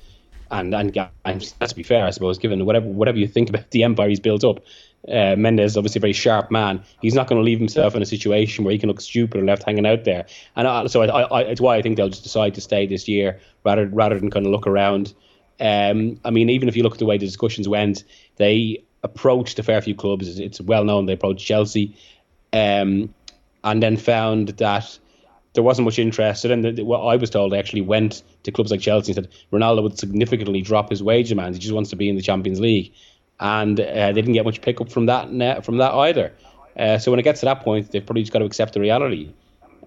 and 0.51 0.73
and, 0.73 0.97
and 1.25 1.53
let's 1.61 1.73
be 1.73 1.83
fair, 1.83 2.05
I 2.05 2.09
suppose, 2.09 2.37
given 2.37 2.65
whatever 2.65 2.87
whatever 2.87 3.17
you 3.17 3.27
think 3.27 3.49
about 3.51 3.69
the 3.71 3.83
empire 3.83 4.09
he's 4.09 4.19
built 4.19 4.43
up, 4.43 4.61
uh, 5.07 5.35
Mendes 5.35 5.71
is 5.71 5.77
obviously 5.77 5.99
a 5.99 6.01
very 6.01 6.13
sharp 6.13 6.49
man. 6.49 6.83
He's 7.01 7.13
not 7.13 7.27
going 7.27 7.39
to 7.39 7.43
leave 7.43 7.59
himself 7.59 7.95
in 7.95 8.01
a 8.01 8.05
situation 8.05 8.63
where 8.63 8.71
he 8.71 8.79
can 8.79 8.89
look 8.89 9.01
stupid 9.01 9.39
or 9.39 9.45
left 9.45 9.63
hanging 9.63 9.85
out 9.85 10.03
there. 10.05 10.25
And 10.55 10.67
I, 10.67 10.87
so 10.87 11.03
I, 11.03 11.21
I, 11.21 11.41
it's 11.41 11.61
why 11.61 11.75
I 11.75 11.81
think 11.81 11.97
they'll 11.97 12.09
just 12.09 12.23
decide 12.23 12.55
to 12.55 12.61
stay 12.61 12.87
this 12.87 13.07
year 13.07 13.39
rather 13.63 13.87
rather 13.87 14.19
than 14.19 14.31
kind 14.31 14.45
of 14.45 14.51
look 14.51 14.65
around. 14.65 15.13
Um, 15.59 16.19
I 16.25 16.31
mean, 16.31 16.49
even 16.49 16.67
if 16.67 16.75
you 16.75 16.83
look 16.83 16.93
at 16.93 16.99
the 16.99 17.05
way 17.05 17.17
the 17.17 17.25
discussions 17.25 17.67
went, 17.67 18.03
they 18.37 18.83
approached 19.03 19.59
a 19.59 19.63
fair 19.63 19.81
few 19.81 19.95
clubs. 19.95 20.39
It's 20.39 20.59
well 20.59 20.83
known 20.83 21.05
they 21.05 21.13
approached 21.13 21.45
Chelsea. 21.45 21.95
Um, 22.51 23.13
and 23.65 23.83
then 23.83 23.97
found 23.97 24.49
that 24.49 24.99
there 25.53 25.63
wasn't 25.63 25.85
much 25.85 25.99
interest. 25.99 26.43
So 26.43 26.47
then 26.47 26.61
the, 26.61 26.83
what 26.83 26.99
I 26.99 27.15
was 27.15 27.29
told, 27.29 27.51
they 27.51 27.59
actually 27.59 27.81
went 27.81 28.21
to 28.43 28.51
clubs 28.51 28.71
like 28.71 28.79
Chelsea 28.79 29.11
and 29.11 29.25
said 29.25 29.33
Ronaldo 29.51 29.83
would 29.83 29.97
significantly 29.97 30.61
drop 30.61 30.91
his 30.91 31.01
wage 31.01 31.29
demands. 31.29 31.57
He 31.57 31.61
just 31.61 31.73
wants 31.73 31.89
to 31.89 31.95
be 31.95 32.07
in 32.07 32.15
the 32.15 32.21
Champions 32.21 32.61
League, 32.61 32.93
and 33.39 33.77
uh, 33.79 33.83
they 33.83 34.13
didn't 34.13 34.33
get 34.33 34.45
much 34.45 34.61
pickup 34.61 34.89
from 34.89 35.07
that 35.07 35.65
from 35.65 35.77
that 35.77 35.93
either. 35.93 36.31
Uh, 36.77 36.99
so 36.99 37.11
when 37.11 37.19
it 37.19 37.23
gets 37.23 37.39
to 37.39 37.45
that 37.47 37.61
point, 37.61 37.91
they've 37.91 38.05
probably 38.05 38.21
just 38.21 38.33
got 38.33 38.39
to 38.39 38.45
accept 38.45 38.73
the 38.73 38.79
reality. 38.79 39.33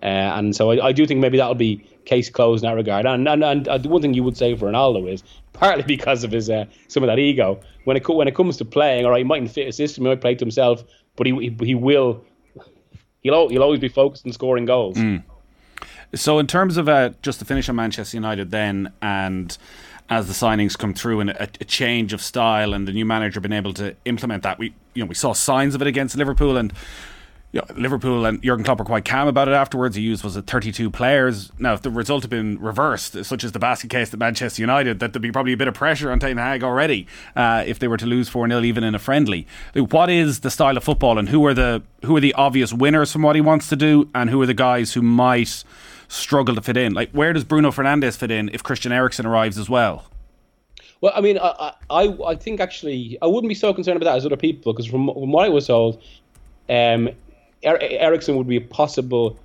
Uh, 0.02 0.06
and 0.06 0.56
so 0.56 0.70
I, 0.70 0.86
I, 0.86 0.92
do 0.92 1.06
think 1.06 1.20
maybe 1.20 1.38
that'll 1.38 1.56
be 1.56 1.84
case 2.04 2.30
closed 2.30 2.62
in 2.62 2.70
that 2.70 2.76
regard. 2.76 3.04
And 3.04 3.28
and, 3.28 3.44
and 3.44 3.66
the 3.66 3.88
one 3.88 4.00
thing 4.00 4.14
you 4.14 4.22
would 4.22 4.36
say 4.36 4.54
for 4.56 4.70
Ronaldo 4.70 5.12
is 5.12 5.22
partly 5.52 5.82
because 5.96 6.24
of 6.24 6.32
his 6.32 6.48
uh, 6.50 6.64
some 6.88 7.02
of 7.02 7.08
that 7.08 7.18
ego. 7.18 7.60
When 7.84 7.96
it 7.96 8.08
when 8.08 8.26
it 8.26 8.34
comes 8.34 8.56
to 8.58 8.64
playing, 8.64 9.04
all 9.04 9.10
right, 9.10 9.18
he 9.18 9.24
mightn't 9.24 9.50
fit 9.50 9.68
a 9.68 9.72
system, 9.72 10.04
he 10.04 10.10
might 10.10 10.20
play 10.20 10.34
to 10.34 10.44
himself, 10.44 10.82
but 11.16 11.26
he, 11.26 11.56
he 11.60 11.74
will 11.74 12.24
he'll 13.34 13.48
he'll 13.48 13.62
always 13.62 13.80
be 13.80 13.88
focused 13.88 14.26
on 14.26 14.32
scoring 14.32 14.64
goals. 14.64 14.96
Mm. 14.96 15.22
So 16.14 16.38
in 16.38 16.46
terms 16.46 16.76
of 16.76 16.88
uh, 16.88 17.10
just 17.22 17.38
to 17.38 17.44
finish 17.44 17.68
on 17.68 17.76
Manchester 17.76 18.16
United, 18.16 18.50
then 18.50 18.92
and 19.02 19.56
as 20.10 20.26
the 20.26 20.32
signings 20.32 20.76
come 20.76 20.94
through 20.94 21.20
and 21.20 21.30
a, 21.30 21.48
a, 21.60 21.64
change 21.64 22.14
of 22.14 22.22
style 22.22 22.72
and 22.72 22.88
the 22.88 22.92
new 22.92 23.04
manager 23.04 23.40
been 23.40 23.52
able 23.52 23.74
to 23.74 23.94
implement 24.06 24.42
that, 24.42 24.58
we 24.58 24.74
you 24.94 25.04
know 25.04 25.06
we 25.06 25.14
saw 25.14 25.32
signs 25.32 25.74
of 25.74 25.82
it 25.82 25.88
against 25.88 26.16
Liverpool 26.16 26.56
and 26.56 26.72
you 27.50 27.60
know, 27.60 27.74
Liverpool 27.76 28.26
and 28.26 28.42
Jurgen 28.42 28.62
Klopp 28.62 28.78
were 28.78 28.84
quite 28.84 29.06
calm 29.06 29.26
about 29.26 29.48
it 29.48 29.52
afterwards. 29.52 29.96
He 29.96 30.02
used 30.02 30.22
was 30.22 30.36
it 30.36 30.46
32 30.46 30.90
players. 30.90 31.50
Now, 31.58 31.72
if 31.72 31.80
the 31.80 31.90
result 31.90 32.22
had 32.22 32.30
been 32.30 32.58
reversed, 32.60 33.24
such 33.24 33.42
as 33.42 33.52
the 33.52 33.58
basket 33.58 33.88
case 33.88 34.12
at 34.12 34.18
Manchester 34.18 34.60
United, 34.60 34.98
that 35.00 35.14
there'd 35.14 35.22
be 35.22 35.32
probably 35.32 35.54
a 35.54 35.56
bit 35.56 35.68
of 35.68 35.72
pressure 35.72 36.12
on 36.12 36.20
Ten 36.20 36.36
Hag 36.36 36.62
already 36.62 37.06
uh, 37.36 37.64
if 37.66 37.78
they 37.78 37.88
were 37.88 37.96
to 37.96 38.04
lose 38.04 38.28
4 38.28 38.48
0 38.48 38.60
even 38.62 38.84
in 38.84 38.94
a 38.94 38.98
friendly. 38.98 39.46
What 39.74 40.10
is 40.10 40.40
the 40.40 40.50
style 40.50 40.76
of 40.76 40.84
football, 40.84 41.18
and 41.18 41.30
who 41.30 41.44
are 41.46 41.54
the 41.54 41.82
who 42.04 42.16
are 42.16 42.20
the 42.20 42.34
obvious 42.34 42.72
winners 42.72 43.12
from 43.12 43.22
what 43.22 43.34
he 43.34 43.40
wants 43.40 43.68
to 43.70 43.76
do, 43.76 44.10
and 44.14 44.28
who 44.28 44.40
are 44.42 44.46
the 44.46 44.54
guys 44.54 44.92
who 44.92 45.00
might 45.00 45.64
struggle 46.08 46.54
to 46.54 46.60
fit 46.60 46.76
in? 46.76 46.92
Like, 46.92 47.10
where 47.12 47.32
does 47.32 47.44
Bruno 47.44 47.70
Fernandes 47.70 48.16
fit 48.16 48.30
in 48.30 48.50
if 48.52 48.62
Christian 48.62 48.92
Eriksen 48.92 49.24
arrives 49.24 49.56
as 49.56 49.70
well? 49.70 50.04
Well, 51.00 51.12
I 51.14 51.20
mean, 51.20 51.38
I, 51.38 51.74
I, 51.88 52.16
I 52.26 52.34
think 52.34 52.60
actually 52.60 53.16
I 53.22 53.26
wouldn't 53.26 53.48
be 53.48 53.54
so 53.54 53.72
concerned 53.72 53.96
about 53.96 54.10
that 54.10 54.16
as 54.18 54.26
other 54.26 54.36
people 54.36 54.72
because 54.72 54.86
from, 54.86 55.06
from 55.06 55.32
what 55.32 55.44
I 55.44 55.48
was 55.48 55.68
told, 55.68 56.02
um, 56.68 57.10
er- 57.64 57.78
Eriksen 57.80 58.36
would 58.36 58.46
be 58.46 58.56
a 58.56 58.60
possible, 58.60 59.38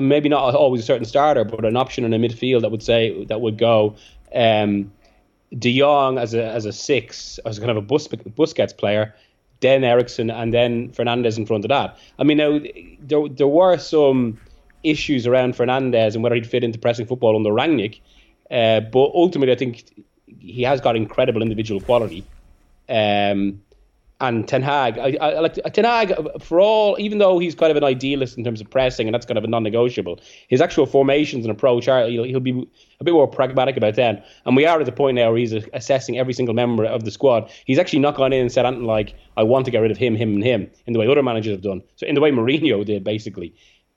maybe 0.00 0.28
not 0.28 0.54
always 0.54 0.82
a 0.82 0.84
certain 0.84 1.04
starter, 1.04 1.44
but 1.44 1.64
an 1.64 1.76
option 1.76 2.04
in 2.04 2.12
a 2.12 2.18
midfield 2.18 2.62
that 2.62 2.70
would 2.70 2.82
say 2.82 3.24
that 3.24 3.40
would 3.40 3.58
go. 3.58 3.96
Um, 4.34 4.92
De 5.56 5.78
Jong 5.78 6.18
as 6.18 6.34
a 6.34 6.44
as 6.44 6.66
a 6.66 6.72
six, 6.72 7.38
as 7.46 7.58
kind 7.58 7.70
of 7.70 7.76
a 7.76 7.80
Bus, 7.80 8.08
Busquets 8.08 8.76
player, 8.76 9.14
then 9.60 9.84
Eriksen, 9.84 10.30
and 10.30 10.52
then 10.52 10.90
Fernandes 10.90 11.38
in 11.38 11.46
front 11.46 11.64
of 11.64 11.68
that. 11.68 11.96
I 12.18 12.24
mean, 12.24 12.38
now 12.38 12.60
there 13.00 13.28
there 13.28 13.46
were 13.46 13.78
some 13.78 14.38
issues 14.82 15.26
around 15.26 15.54
Fernandes 15.54 16.14
and 16.14 16.22
whether 16.22 16.34
he'd 16.34 16.46
fit 16.46 16.64
into 16.64 16.78
pressing 16.78 17.06
football 17.06 17.36
under 17.36 17.50
Rangnick, 17.50 18.00
uh, 18.50 18.80
but 18.80 19.10
ultimately 19.14 19.52
I 19.52 19.56
think 19.56 19.84
he 20.38 20.62
has 20.62 20.80
got 20.80 20.96
incredible 20.96 21.42
individual 21.42 21.80
quality. 21.80 22.24
Um, 22.88 23.62
and 24.20 24.48
Ten 24.48 24.62
Hag, 24.62 24.98
I, 24.98 25.16
I, 25.20 25.40
like 25.40 25.54
Ten 25.74 25.84
Hag 25.84 26.14
for 26.40 26.58
all, 26.58 26.96
even 26.98 27.18
though 27.18 27.38
he's 27.38 27.54
kind 27.54 27.70
of 27.70 27.76
an 27.76 27.84
idealist 27.84 28.38
in 28.38 28.44
terms 28.44 28.60
of 28.62 28.70
pressing, 28.70 29.06
and 29.06 29.14
that's 29.14 29.26
kind 29.26 29.36
of 29.36 29.44
a 29.44 29.46
non-negotiable. 29.46 30.20
His 30.48 30.60
actual 30.60 30.86
formations 30.86 31.44
and 31.44 31.52
approach 31.52 31.86
are 31.86 32.06
he'll, 32.06 32.24
he'll 32.24 32.40
be 32.40 32.66
a 32.98 33.04
bit 33.04 33.12
more 33.12 33.28
pragmatic 33.28 33.76
about 33.76 33.94
them. 33.94 34.18
And 34.46 34.56
we 34.56 34.64
are 34.64 34.80
at 34.80 34.86
the 34.86 34.92
point 34.92 35.16
now 35.16 35.30
where 35.30 35.38
he's 35.38 35.52
assessing 35.52 36.18
every 36.18 36.32
single 36.32 36.54
member 36.54 36.86
of 36.86 37.04
the 37.04 37.10
squad. 37.10 37.50
He's 37.66 37.78
actually 37.78 37.98
not 37.98 38.16
gone 38.16 38.32
in 38.32 38.40
and 38.40 38.52
said 38.52 38.64
anything 38.64 38.86
like, 38.86 39.14
"I 39.36 39.42
want 39.42 39.66
to 39.66 39.70
get 39.70 39.80
rid 39.80 39.90
of 39.90 39.98
him, 39.98 40.16
him, 40.16 40.34
and 40.34 40.44
him," 40.44 40.70
in 40.86 40.94
the 40.94 40.98
way 40.98 41.06
other 41.06 41.22
managers 41.22 41.52
have 41.52 41.62
done. 41.62 41.82
So 41.96 42.06
in 42.06 42.14
the 42.14 42.20
way 42.22 42.30
Mourinho 42.30 42.84
did, 42.84 43.04
basically. 43.04 43.54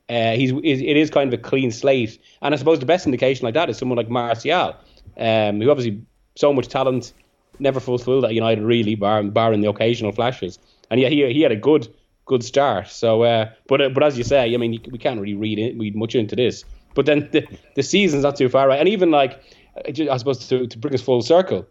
Uh, 0.09 0.31
he's 0.31 0.51
it 0.51 0.97
is 0.97 1.11
kind 1.11 1.31
of 1.31 1.39
a 1.39 1.41
clean 1.41 1.71
slate, 1.71 2.17
and 2.41 2.53
I 2.53 2.57
suppose 2.57 2.79
the 2.79 2.85
best 2.87 3.05
indication 3.05 3.45
like 3.45 3.53
that 3.53 3.69
is 3.69 3.77
someone 3.77 3.95
like 3.95 4.09
Martial, 4.09 4.75
um, 5.17 5.61
who 5.61 5.69
obviously 5.69 6.01
so 6.35 6.51
much 6.51 6.67
talent 6.67 7.13
never 7.59 7.79
fulfilled 7.79 8.25
at 8.25 8.33
United 8.33 8.63
really, 8.63 8.95
bar, 8.95 9.23
barring 9.23 9.61
the 9.61 9.69
occasional 9.69 10.11
flashes. 10.11 10.59
And 10.89 10.99
yeah, 10.99 11.09
he 11.09 11.31
he 11.33 11.41
had 11.41 11.51
a 11.51 11.55
good 11.55 11.87
good 12.25 12.43
start. 12.43 12.87
So, 12.87 13.23
uh, 13.23 13.51
but 13.67 13.81
uh, 13.81 13.89
but 13.89 14.03
as 14.03 14.17
you 14.17 14.23
say, 14.23 14.53
I 14.53 14.57
mean, 14.57 14.81
we 14.91 14.97
can't 14.97 15.19
really 15.19 15.35
read 15.35 15.59
it, 15.59 15.77
read 15.77 15.95
much 15.95 16.15
into 16.15 16.35
this. 16.35 16.63
But 16.95 17.05
then 17.05 17.29
the, 17.31 17.47
the 17.75 17.83
season's 17.83 18.23
not 18.23 18.35
too 18.35 18.49
far 18.49 18.67
right, 18.67 18.79
and 18.79 18.89
even 18.89 19.11
like 19.11 19.41
I 19.87 20.17
suppose 20.17 20.47
to, 20.47 20.67
to 20.67 20.77
bring 20.77 20.93
us 20.93 21.01
full 21.01 21.21
circle, 21.21 21.67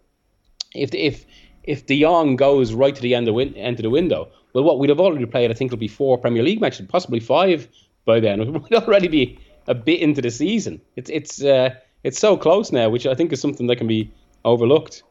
if 0.73 0.93
if 0.93 1.25
if 1.63 1.85
De 1.85 2.01
Jong 2.01 2.35
goes 2.35 2.73
right 2.73 2.95
to 2.95 3.01
the 3.01 3.15
end 3.15 3.27
of 3.27 3.35
win, 3.35 3.53
end 3.55 3.79
of 3.79 3.83
the 3.83 3.89
window, 3.89 4.29
well, 4.53 4.63
what 4.63 4.79
we'd 4.79 4.89
have 4.89 4.99
already 4.99 5.25
played, 5.25 5.51
I 5.51 5.53
think, 5.53 5.69
it'll 5.69 5.79
be 5.79 5.87
four 5.87 6.17
Premier 6.17 6.43
League 6.43 6.61
matches, 6.61 6.87
possibly 6.87 7.19
five 7.19 7.67
by 8.05 8.19
then. 8.19 8.53
We'd 8.63 8.73
already 8.73 9.07
be 9.07 9.39
a 9.67 9.75
bit 9.75 10.01
into 10.01 10.21
the 10.21 10.31
season. 10.31 10.81
It's 10.95 11.09
it's 11.09 11.43
uh, 11.43 11.75
it's 12.03 12.19
so 12.19 12.37
close 12.37 12.71
now, 12.71 12.89
which 12.89 13.05
I 13.05 13.15
think 13.15 13.31
is 13.31 13.41
something 13.41 13.67
that 13.67 13.75
can 13.75 13.87
be 13.87 14.11
overlooked. 14.45 15.03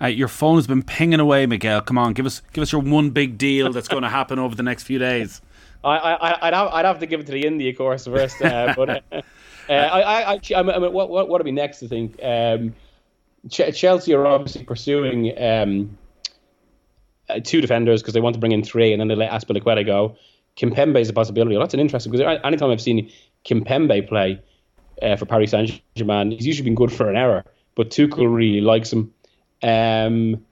Uh, 0.00 0.06
your 0.06 0.28
phone 0.28 0.56
has 0.56 0.66
been 0.66 0.82
pinging 0.82 1.20
away, 1.20 1.46
Miguel. 1.46 1.80
Come 1.80 1.98
on, 1.98 2.12
give 2.12 2.26
us 2.26 2.42
give 2.52 2.62
us 2.62 2.72
your 2.72 2.80
one 2.80 3.10
big 3.10 3.36
deal 3.36 3.72
that's 3.72 3.88
going 3.88 4.04
to 4.04 4.08
happen 4.08 4.38
over 4.38 4.54
the 4.54 4.62
next 4.62 4.84
few 4.84 4.98
days. 4.98 5.40
I, 5.84 6.38
would 6.42 6.54
have, 6.54 6.68
I'd 6.68 6.84
have 6.84 6.98
to 7.00 7.06
give 7.06 7.20
it 7.20 7.26
to 7.26 7.32
the 7.32 7.46
India 7.46 7.72
course 7.74 8.04
first. 8.04 8.42
Uh, 8.42 8.74
but 8.76 8.90
uh, 8.90 9.00
uh, 9.12 9.22
I, 9.68 10.02
I, 10.02 10.32
I, 10.34 10.40
I 10.56 10.62
mean, 10.62 10.92
what, 10.92 11.08
what, 11.08 11.28
what'll 11.28 11.44
be 11.44 11.52
next? 11.52 11.82
I 11.82 11.86
think 11.86 12.18
um, 12.22 12.74
Ch- 13.48 13.74
Chelsea 13.74 14.14
are 14.14 14.26
obviously 14.26 14.64
pursuing 14.64 15.32
um, 15.40 15.96
uh, 17.28 17.40
two 17.42 17.60
defenders 17.60 18.02
because 18.02 18.14
they 18.14 18.20
want 18.20 18.34
to 18.34 18.40
bring 18.40 18.52
in 18.52 18.62
three, 18.62 18.92
and 18.92 19.00
then 19.00 19.08
they 19.08 19.14
let 19.14 19.30
Azpilicueta 19.30 19.84
go. 19.84 20.16
Kimpembe 20.56 21.00
is 21.00 21.08
a 21.08 21.12
possibility. 21.12 21.56
Well, 21.56 21.64
that's 21.64 21.74
an 21.74 21.80
interesting 21.80 22.10
because 22.10 22.40
anytime 22.42 22.70
I've 22.70 22.80
seen 22.80 23.10
Kimpembe 23.44 24.08
play 24.08 24.40
uh, 25.02 25.16
for 25.16 25.26
Paris 25.26 25.52
Saint 25.52 25.80
Germain, 25.94 26.32
he's 26.32 26.46
usually 26.46 26.64
been 26.64 26.74
good 26.74 26.92
for 26.92 27.08
an 27.08 27.16
error. 27.16 27.44
But 27.76 27.90
Tuchel 27.90 28.34
really 28.34 28.60
likes 28.60 28.92
him. 28.92 29.14
Um, 29.62 30.44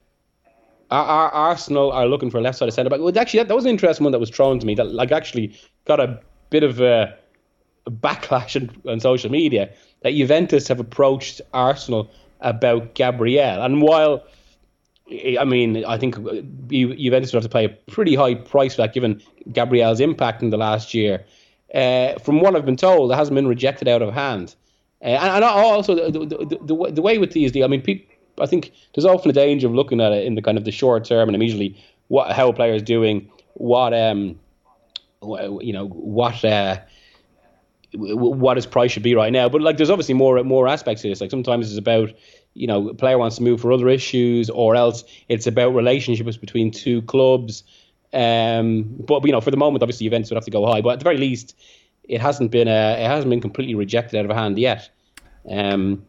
our, 0.90 1.04
our 1.04 1.30
Arsenal 1.30 1.92
are 1.92 2.06
looking 2.06 2.30
for 2.30 2.38
a 2.38 2.40
left 2.40 2.58
side 2.58 2.72
centre 2.72 2.90
back. 2.90 3.00
Well, 3.00 3.16
actually, 3.18 3.40
that, 3.40 3.48
that, 3.48 3.54
was 3.54 3.64
an 3.64 3.70
interesting 3.70 4.04
one 4.04 4.12
that 4.12 4.18
was 4.18 4.30
thrown 4.30 4.58
to 4.60 4.66
me 4.66 4.74
that 4.76 4.92
like 4.92 5.12
actually 5.12 5.58
got 5.84 6.00
a 6.00 6.20
bit 6.50 6.62
of 6.62 6.80
a, 6.80 7.16
a 7.86 7.90
backlash 7.90 8.60
on, 8.60 8.70
on, 8.90 9.00
social 9.00 9.30
media 9.30 9.72
that 10.02 10.12
Juventus 10.12 10.68
have 10.68 10.80
approached 10.80 11.40
Arsenal 11.52 12.10
about 12.40 12.94
Gabriel, 12.94 13.62
and 13.62 13.82
while 13.82 14.22
I 15.38 15.44
mean, 15.44 15.84
I 15.84 15.98
think 15.98 16.16
Juventus 16.68 17.32
would 17.32 17.42
have 17.42 17.50
to 17.50 17.54
pay 17.54 17.64
a 17.64 17.68
pretty 17.68 18.14
high 18.16 18.34
price 18.34 18.74
for 18.74 18.82
that, 18.82 18.92
given 18.92 19.22
Gabriel's 19.52 20.00
impact 20.00 20.42
in 20.42 20.50
the 20.50 20.56
last 20.56 20.94
year. 20.94 21.24
Uh, 21.74 22.18
from 22.20 22.40
what 22.40 22.56
I've 22.56 22.66
been 22.66 22.76
told, 22.76 23.12
it 23.12 23.14
hasn't 23.14 23.34
been 23.34 23.46
rejected 23.46 23.86
out 23.86 24.02
of 24.02 24.12
hand. 24.12 24.56
Uh, 25.02 25.08
and, 25.08 25.34
and, 25.36 25.44
also 25.44 25.94
the, 25.94 26.26
the, 26.26 26.58
the, 26.60 26.90
the, 26.92 27.02
way 27.02 27.18
with 27.18 27.32
these, 27.32 27.56
I 27.56 27.66
mean, 27.66 27.82
people, 27.82 28.06
I 28.40 28.46
think 28.46 28.72
there's 28.94 29.04
often 29.04 29.30
a 29.30 29.34
danger 29.34 29.66
of 29.66 29.74
looking 29.74 30.00
at 30.00 30.12
it 30.12 30.24
in 30.24 30.34
the 30.34 30.42
kind 30.42 30.58
of 30.58 30.64
the 30.64 30.72
short 30.72 31.04
term 31.04 31.28
and 31.28 31.34
immediately 31.34 31.82
what 32.08 32.32
how 32.32 32.48
a 32.48 32.52
player 32.52 32.74
is 32.74 32.82
doing, 32.82 33.30
what 33.54 33.94
um, 33.94 34.38
you 35.22 35.72
know, 35.72 35.88
what 35.88 36.44
uh, 36.44 36.78
what 37.94 38.56
his 38.56 38.66
price 38.66 38.92
should 38.92 39.02
be 39.02 39.14
right 39.14 39.32
now. 39.32 39.48
But 39.48 39.62
like, 39.62 39.76
there's 39.76 39.90
obviously 39.90 40.14
more 40.14 40.42
more 40.44 40.68
aspects 40.68 41.02
to 41.02 41.08
this. 41.08 41.20
Like 41.20 41.30
sometimes 41.30 41.68
it's 41.68 41.78
about 41.78 42.12
you 42.56 42.66
know, 42.66 42.88
a 42.88 42.94
player 42.94 43.18
wants 43.18 43.36
to 43.36 43.42
move 43.42 43.60
for 43.60 43.70
other 43.70 43.88
issues, 43.88 44.48
or 44.50 44.74
else 44.74 45.04
it's 45.28 45.46
about 45.46 45.74
relationships 45.74 46.36
between 46.36 46.70
two 46.70 47.02
clubs. 47.02 47.62
Um, 48.12 48.84
but 48.98 49.24
you 49.26 49.32
know, 49.32 49.40
for 49.40 49.50
the 49.50 49.56
moment, 49.58 49.82
obviously, 49.82 50.06
Juventus 50.06 50.30
would 50.30 50.36
have 50.36 50.44
to 50.46 50.50
go 50.50 50.66
high. 50.66 50.80
But 50.80 50.90
at 50.94 50.98
the 51.00 51.04
very 51.04 51.18
least, 51.18 51.56
it 52.04 52.20
hasn't 52.20 52.50
been 52.50 52.68
uh, 52.68 52.96
it 52.98 53.06
hasn't 53.06 53.30
been 53.30 53.40
completely 53.42 53.74
rejected 53.74 54.18
out 54.18 54.28
of 54.28 54.34
hand 54.34 54.58
yet. 54.58 54.88
Um, 55.48 56.06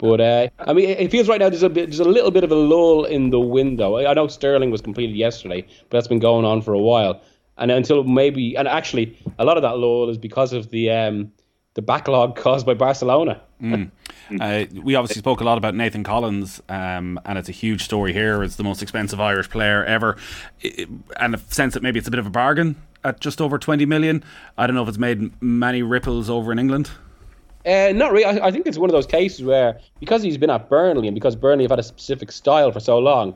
but 0.00 0.18
uh, 0.18 0.48
I 0.60 0.72
mean, 0.72 0.88
it 0.88 1.10
feels 1.10 1.28
right 1.28 1.38
now 1.38 1.50
there's 1.50 1.62
a 1.62 1.68
bit, 1.68 1.90
there's 1.90 2.00
a 2.00 2.04
little 2.04 2.30
bit 2.30 2.42
of 2.42 2.50
a 2.50 2.54
lull 2.54 3.04
in 3.04 3.28
the 3.28 3.38
window. 3.38 3.98
I 3.98 4.14
know 4.14 4.28
Sterling 4.28 4.70
was 4.70 4.80
completed 4.80 5.14
yesterday, 5.14 5.60
but 5.60 5.90
that's 5.90 6.08
been 6.08 6.20
going 6.20 6.46
on 6.46 6.62
for 6.62 6.72
a 6.72 6.78
while. 6.78 7.20
And 7.58 7.70
until 7.70 8.02
maybe, 8.04 8.56
and 8.56 8.66
actually, 8.66 9.18
a 9.38 9.44
lot 9.44 9.58
of 9.58 9.62
that 9.62 9.76
lull 9.76 10.08
is 10.08 10.16
because 10.16 10.54
of 10.54 10.70
the 10.70 10.90
um, 10.90 11.32
the 11.74 11.82
backlog 11.82 12.34
caused 12.44 12.64
by 12.64 12.72
Barcelona. 12.72 13.42
Mm. 13.60 13.90
Uh, 14.40 14.64
we 14.82 14.94
obviously 14.94 15.18
spoke 15.18 15.42
a 15.42 15.44
lot 15.44 15.58
about 15.58 15.74
Nathan 15.74 16.02
Collins, 16.02 16.62
um, 16.70 17.20
and 17.26 17.36
it's 17.36 17.50
a 17.50 17.52
huge 17.52 17.84
story 17.84 18.14
here. 18.14 18.42
It's 18.42 18.56
the 18.56 18.64
most 18.64 18.80
expensive 18.80 19.20
Irish 19.20 19.50
player 19.50 19.84
ever, 19.84 20.16
and 21.18 21.34
a 21.34 21.38
sense 21.38 21.74
that 21.74 21.82
maybe 21.82 21.98
it's 21.98 22.08
a 22.08 22.10
bit 22.10 22.20
of 22.20 22.26
a 22.26 22.30
bargain 22.30 22.76
at 23.04 23.20
just 23.20 23.38
over 23.38 23.58
20 23.58 23.84
million. 23.84 24.24
I 24.56 24.66
don't 24.66 24.76
know 24.76 24.82
if 24.82 24.88
it's 24.88 24.96
made 24.96 25.42
many 25.42 25.82
ripples 25.82 26.30
over 26.30 26.52
in 26.52 26.58
England. 26.58 26.90
Uh, 27.66 27.92
not 27.94 28.12
really. 28.12 28.24
I, 28.24 28.46
I, 28.46 28.50
think 28.50 28.66
it's 28.66 28.78
one 28.78 28.88
of 28.88 28.94
those 28.94 29.06
cases 29.06 29.44
where 29.44 29.78
because 29.98 30.22
he's 30.22 30.38
been 30.38 30.48
at 30.48 30.70
Burnley 30.70 31.08
and 31.08 31.14
because 31.14 31.36
Burnley 31.36 31.64
have 31.64 31.70
had 31.70 31.78
a 31.78 31.82
specific 31.82 32.32
style 32.32 32.72
for 32.72 32.80
so 32.80 32.98
long, 32.98 33.34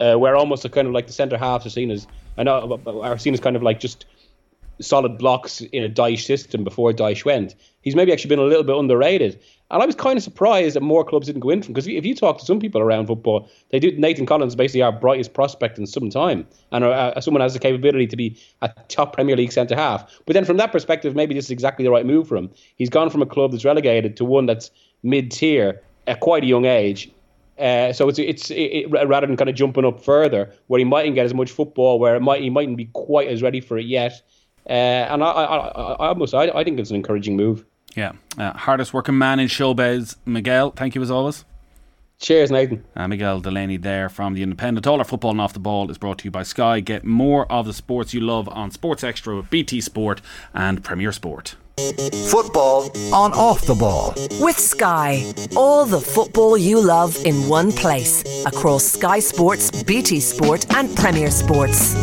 uh, 0.00 0.16
where 0.16 0.34
almost 0.34 0.64
a 0.64 0.68
kind 0.68 0.88
of 0.88 0.94
like 0.94 1.06
the 1.06 1.12
centre 1.12 1.38
halves 1.38 1.66
are 1.66 1.70
seen 1.70 1.90
as 1.90 2.06
I 2.36 2.42
know 2.42 2.80
are 3.02 3.18
seen 3.18 3.32
as 3.32 3.40
kind 3.40 3.54
of 3.54 3.62
like 3.62 3.78
just 3.78 4.06
solid 4.80 5.18
blocks 5.18 5.60
in 5.60 5.84
a 5.84 5.88
Dyche 5.88 6.24
system 6.24 6.64
before 6.64 6.92
Dyche 6.92 7.24
went. 7.24 7.54
He's 7.82 7.96
maybe 7.96 8.12
actually 8.12 8.28
been 8.28 8.38
a 8.38 8.44
little 8.44 8.64
bit 8.64 8.76
underrated. 8.76 9.40
And 9.70 9.82
I 9.82 9.86
was 9.86 9.94
kind 9.94 10.16
of 10.16 10.22
surprised 10.22 10.74
that 10.74 10.82
more 10.82 11.04
clubs 11.04 11.26
didn't 11.26 11.40
go 11.40 11.50
in 11.50 11.62
for 11.62 11.68
him 11.68 11.74
because 11.74 11.86
if 11.86 12.04
you 12.04 12.14
talk 12.14 12.38
to 12.38 12.44
some 12.44 12.58
people 12.58 12.80
around 12.80 13.06
football, 13.06 13.48
they 13.70 13.78
do. 13.78 13.92
Nathan 13.92 14.26
Collins 14.26 14.52
is 14.52 14.56
basically 14.56 14.82
our 14.82 14.90
brightest 14.90 15.32
prospect 15.32 15.78
in 15.78 15.86
some 15.86 16.10
time, 16.10 16.46
and 16.72 16.82
uh, 16.82 17.20
someone 17.20 17.40
has 17.40 17.52
the 17.52 17.60
capability 17.60 18.06
to 18.08 18.16
be 18.16 18.36
a 18.62 18.70
top 18.88 19.12
Premier 19.12 19.36
League 19.36 19.52
centre 19.52 19.76
half. 19.76 20.12
But 20.26 20.34
then 20.34 20.44
from 20.44 20.56
that 20.56 20.72
perspective, 20.72 21.14
maybe 21.14 21.34
this 21.34 21.44
is 21.44 21.50
exactly 21.52 21.84
the 21.84 21.90
right 21.90 22.04
move 22.04 22.26
for 22.26 22.36
him. 22.36 22.50
He's 22.76 22.90
gone 22.90 23.10
from 23.10 23.22
a 23.22 23.26
club 23.26 23.52
that's 23.52 23.64
relegated 23.64 24.16
to 24.16 24.24
one 24.24 24.46
that's 24.46 24.72
mid 25.04 25.30
tier 25.30 25.80
at 26.08 26.18
quite 26.18 26.42
a 26.42 26.46
young 26.46 26.64
age. 26.64 27.10
Uh, 27.60 27.92
so 27.92 28.08
it's 28.08 28.18
it's 28.18 28.50
it, 28.50 28.54
it, 28.56 28.90
rather 28.90 29.26
than 29.26 29.36
kind 29.36 29.50
of 29.50 29.54
jumping 29.54 29.84
up 29.84 30.02
further, 30.02 30.50
where 30.66 30.78
he 30.78 30.84
mightn't 30.84 31.14
get 31.14 31.26
as 31.26 31.34
much 31.34 31.50
football, 31.50 31.98
where 31.98 32.16
it 32.16 32.20
might 32.20 32.40
he 32.40 32.50
mightn't 32.50 32.76
be 32.76 32.86
quite 32.86 33.28
as 33.28 33.42
ready 33.42 33.60
for 33.60 33.78
it 33.78 33.84
yet. 33.84 34.20
Uh, 34.68 34.72
and 34.72 35.22
I, 35.24 35.26
I, 35.26 35.44
I, 35.44 35.92
I 35.92 36.08
almost 36.08 36.34
I, 36.34 36.50
I 36.50 36.64
think 36.64 36.78
it's 36.78 36.90
an 36.90 36.96
encouraging 36.96 37.36
move. 37.36 37.64
Yeah. 37.96 38.12
Uh, 38.38 38.52
hardest 38.52 38.94
working 38.94 39.18
man 39.18 39.40
in 39.40 39.48
showbiz, 39.48 40.16
Miguel. 40.24 40.70
Thank 40.70 40.94
you 40.94 41.02
as 41.02 41.10
always. 41.10 41.44
Cheers, 42.20 42.50
Nathan. 42.50 42.84
Uh, 42.94 43.08
Miguel 43.08 43.40
Delaney 43.40 43.78
there 43.78 44.10
from 44.10 44.34
The 44.34 44.42
Independent. 44.42 44.86
All 44.86 44.98
our 44.98 45.04
football 45.04 45.30
and 45.30 45.40
off 45.40 45.54
the 45.54 45.58
ball 45.58 45.90
is 45.90 45.96
brought 45.96 46.18
to 46.18 46.24
you 46.26 46.30
by 46.30 46.42
Sky. 46.42 46.80
Get 46.80 47.02
more 47.02 47.50
of 47.50 47.64
the 47.64 47.72
sports 47.72 48.12
you 48.12 48.20
love 48.20 48.46
on 48.50 48.70
Sports 48.70 49.02
Extra 49.02 49.36
with 49.36 49.48
BT 49.48 49.80
Sport 49.80 50.20
and 50.52 50.84
Premier 50.84 51.12
Sport. 51.12 51.56
Football 52.28 52.90
on 53.14 53.32
off 53.32 53.62
the 53.62 53.74
ball. 53.74 54.12
With 54.38 54.58
Sky. 54.58 55.32
All 55.56 55.86
the 55.86 56.00
football 56.00 56.58
you 56.58 56.78
love 56.78 57.16
in 57.24 57.48
one 57.48 57.72
place. 57.72 58.22
Across 58.44 58.84
Sky 58.84 59.18
Sports, 59.20 59.82
BT 59.84 60.20
Sport, 60.20 60.66
and 60.76 60.94
Premier 60.94 61.30
Sports. 61.30 61.94